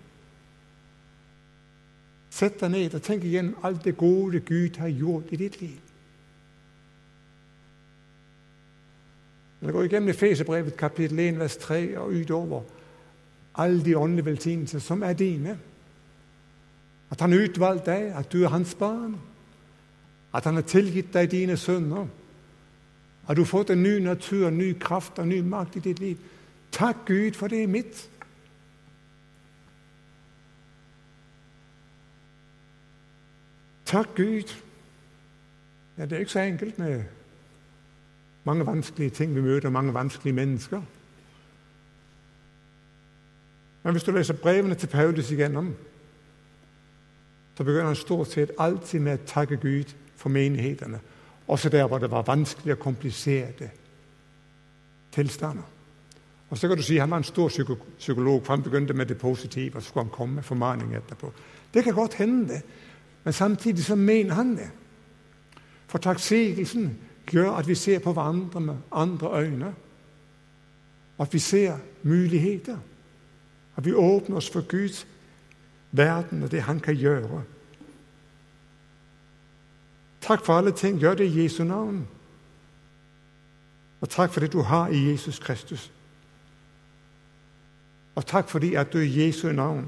Sett 2.33 2.61
deg 2.62 2.71
ned 2.73 2.95
og 2.97 3.03
tenk 3.05 3.25
igjennom 3.29 3.64
alt 3.66 3.85
det 3.85 3.97
gode 4.01 4.40
Gud 4.40 4.79
har 4.81 4.88
gjort 4.88 5.33
i 5.33 5.37
ditt 5.37 5.59
liv. 5.61 5.81
Når 9.61 9.68
jeg 9.68 9.75
går 9.75 9.83
igennem 9.83 10.09
Efeserbrevet 10.09 10.77
kapittel 10.77 11.18
1, 11.18 11.38
vers 11.38 11.57
3 11.57 11.99
og 11.99 12.09
utover, 12.12 12.62
alle 13.55 13.85
de 13.85 13.97
åndelige 13.97 14.25
velsignelser 14.25 14.79
som 14.79 15.03
er 15.03 15.12
dine. 15.12 15.59
At 17.11 17.21
han 17.21 17.33
har 17.33 17.45
utvalgt 17.45 17.87
deg, 17.87 18.09
at 18.16 18.33
du 18.33 18.42
er 18.45 18.49
hans 18.49 18.75
barn. 18.75 19.21
At 20.35 20.45
han 20.45 20.55
har 20.55 20.62
tilgitt 20.66 21.12
deg 21.14 21.31
dine 21.31 21.57
synder. 21.57 22.07
At 23.29 23.37
du 23.37 23.42
har 23.42 23.51
fått 23.51 23.71
en 23.71 23.83
ny 23.83 23.99
natur, 24.01 24.49
en 24.49 24.59
ny 24.59 24.73
kraft 24.81 25.18
og 25.18 25.25
en 25.25 25.29
ny 25.29 25.42
makt 25.45 25.77
i 25.77 25.85
ditt 25.85 26.01
liv. 26.01 26.16
Takk 26.73 27.05
Gud, 27.07 27.37
for 27.37 27.53
det 27.53 27.62
er 27.62 27.66
mitt. 27.68 28.09
Takk 33.92 34.14
Gud. 34.16 34.55
Ja, 35.98 36.02
det 36.02 36.12
er 36.12 36.18
ikke 36.18 36.33
så 36.33 36.40
enkelt 36.40 36.78
med 36.78 37.02
mange 38.44 38.66
vanskelige 38.66 39.11
ting 39.11 39.35
vi 39.35 39.40
møter, 39.40 39.70
mange 39.70 39.94
vanskelige 39.94 40.35
mennesker. 40.35 40.83
Men 43.83 43.92
hvis 43.92 44.02
du 44.02 44.11
leser 44.11 44.35
brevene 44.35 44.74
til 44.74 44.87
Paulus 44.87 45.31
igjennom, 45.31 45.74
så 47.57 47.64
begynner 47.64 47.87
han 47.87 47.96
stort 47.96 48.33
sett 48.33 48.50
alltid 48.59 49.00
med 49.00 49.18
å 49.18 49.26
takke 49.26 49.57
Gud 49.57 49.92
for 50.16 50.33
menighetene. 50.33 51.00
Også 51.46 51.68
der 51.68 51.85
hvor 51.87 51.98
det 51.98 52.11
var 52.11 52.24
vanskelige 52.24 52.74
og 52.74 52.81
kompliserte 52.81 53.70
tilstander. 55.12 55.68
Og 56.50 56.59
så 56.59 56.68
kan 56.68 56.76
du 56.76 56.83
si 56.83 56.96
Han 56.96 57.11
var 57.11 57.16
en 57.16 57.24
stor 57.24 57.48
psykolog, 57.98 58.44
for 58.44 58.52
han 58.57 58.62
begynte 58.62 58.94
med 58.94 59.07
det 59.07 59.18
positive, 59.18 59.76
og 59.76 59.83
så 59.83 59.88
skulle 59.88 60.05
han 60.05 60.16
komme 60.16 60.35
med 60.35 60.42
formaning 60.42 60.96
etterpå. 60.96 61.33
Det 61.74 61.85
kan 61.85 61.94
godt 61.94 62.14
hende, 62.14 62.48
det. 62.48 62.62
Men 63.24 63.32
samtidig 63.32 63.85
så 63.85 63.94
mener 63.94 64.35
han 64.35 64.56
det. 64.56 64.70
For 65.87 65.98
takksigelsen 65.98 66.98
gjør 67.30 67.52
at 67.52 67.68
vi 67.68 67.74
ser 67.74 67.98
på 67.98 68.12
hverandre 68.12 68.61
med 68.61 68.76
andre 68.92 69.42
øyne. 69.42 69.74
At 71.20 71.32
vi 71.32 71.38
ser 71.38 71.78
muligheter. 72.02 72.78
At 73.76 73.85
vi 73.85 73.92
åpner 73.92 74.37
oss 74.37 74.50
for 74.50 74.61
Guds 74.68 75.06
verden 75.92 76.42
og 76.42 76.50
det 76.50 76.62
Han 76.62 76.80
kan 76.80 76.94
gjøre. 76.94 77.42
Takk 80.20 80.44
for 80.44 80.54
alle 80.54 80.72
ting. 80.72 80.98
Gjør 80.98 81.14
det 81.14 81.24
i 81.24 81.42
Jesu 81.42 81.64
navn. 81.64 82.08
Og 84.00 84.08
takk 84.11 84.32
for 84.32 84.40
det 84.40 84.52
du 84.52 84.62
har 84.62 84.88
i 84.88 85.11
Jesus 85.11 85.38
Kristus. 85.38 85.92
Og 88.14 88.26
takk 88.26 88.48
fordi 88.48 88.74
at 88.74 88.92
du 88.92 88.98
i 88.98 89.26
Jesu 89.26 89.52
navn 89.52 89.87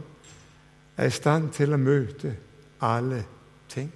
er 0.97 1.07
i 1.07 1.11
stand 1.11 1.51
til 1.51 1.73
å 1.75 1.77
møte 1.77 2.37
alle 2.85 3.25
ting. 3.69 3.93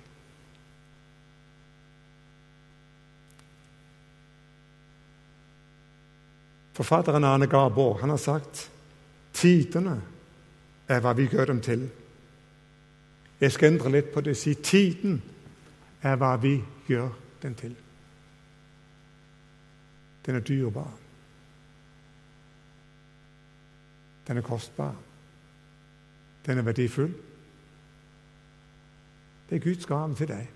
Forfatteren 6.78 7.24
Arne 7.24 7.46
Garborg 7.46 8.00
han 8.00 8.10
har 8.10 8.20
sagt 8.22 8.70
Tidene 9.38 10.00
er 10.88 11.02
hva 11.02 11.12
vi 11.14 11.28
gjør 11.30 11.50
dem 11.52 11.60
til. 11.62 11.84
Jeg 13.40 13.52
skal 13.54 13.72
endre 13.72 13.92
litt 13.92 14.08
på 14.14 14.22
det. 14.24 14.34
og 14.34 14.40
Si 14.40 14.54
tiden 14.54 15.20
er 16.02 16.16
hva 16.18 16.32
vi 16.42 16.56
gjør 16.88 17.12
den 17.42 17.54
til. 17.54 17.76
Den 20.26 20.36
er 20.36 20.40
dyrebar. 20.40 20.90
Den 24.26 24.36
er 24.36 24.42
kostbar. 24.42 24.94
Den 26.46 26.58
er 26.58 26.62
verdifull. 26.62 27.14
Det 29.50 29.56
er 29.56 29.60
Guds 29.60 29.86
gave 29.86 30.14
til 30.14 30.28
deg. 30.28 30.48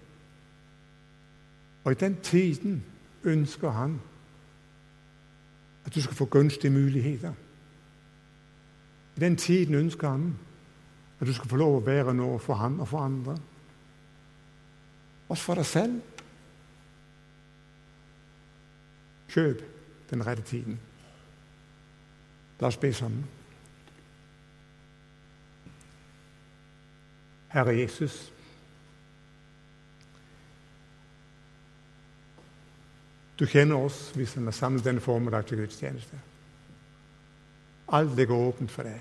Og 1.84 1.92
i 1.92 1.94
den 1.94 2.16
tiden 2.22 2.84
ønsker 3.24 3.70
han 3.70 4.00
at 5.84 5.94
du 5.94 6.02
skal 6.02 6.14
få 6.14 6.24
gunstige 6.24 6.70
muligheter. 6.70 7.32
I 9.16 9.20
den 9.20 9.36
tiden 9.36 9.74
ønsker 9.74 10.08
han 10.08 10.38
at 11.20 11.26
du 11.26 11.32
skal 11.32 11.48
få 11.48 11.56
lov 11.56 11.76
å 11.76 11.84
være 11.86 12.14
noe 12.14 12.38
for 12.38 12.54
han 12.54 12.80
og 12.80 12.88
for 12.88 12.98
andre. 12.98 13.36
Også 15.28 15.44
for 15.44 15.54
deg 15.54 15.66
selv. 15.66 16.00
Kjøp 19.32 19.62
den 20.10 20.26
rette 20.26 20.42
tiden. 20.42 20.80
La 22.60 22.66
oss 22.66 22.76
be 22.76 22.92
sammen. 22.92 23.24
Herre 27.52 27.78
Jesus. 27.78 28.32
Du 33.42 33.46
kjenner 33.50 33.82
oss 33.82 34.12
hvis 34.14 34.36
vi 34.36 34.44
er 34.46 34.54
samlet 34.54 34.84
denne 34.86 35.02
formiddag 35.02 35.48
til 35.48 35.58
gudstjeneste. 35.58 36.18
Alt 37.90 38.14
ligger 38.14 38.38
åpent 38.38 38.70
for 38.70 38.86
deg. 38.86 39.00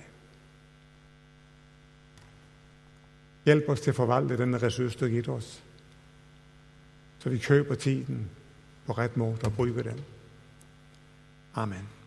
Hjelp 3.46 3.70
oss 3.70 3.86
til 3.86 3.94
å 3.94 4.00
forvalte 4.00 4.40
denne 4.42 4.58
ressurs 4.62 4.98
du 4.98 5.06
har 5.06 5.14
gitt 5.14 5.30
oss, 5.30 5.52
så 7.22 7.30
vi 7.30 7.38
kjøper 7.42 7.78
tiden 7.78 8.26
på 8.88 8.98
rett 8.98 9.18
måte 9.22 9.46
og 9.46 9.58
bruker 9.62 9.92
den. 9.92 10.02
Amen. 11.54 12.01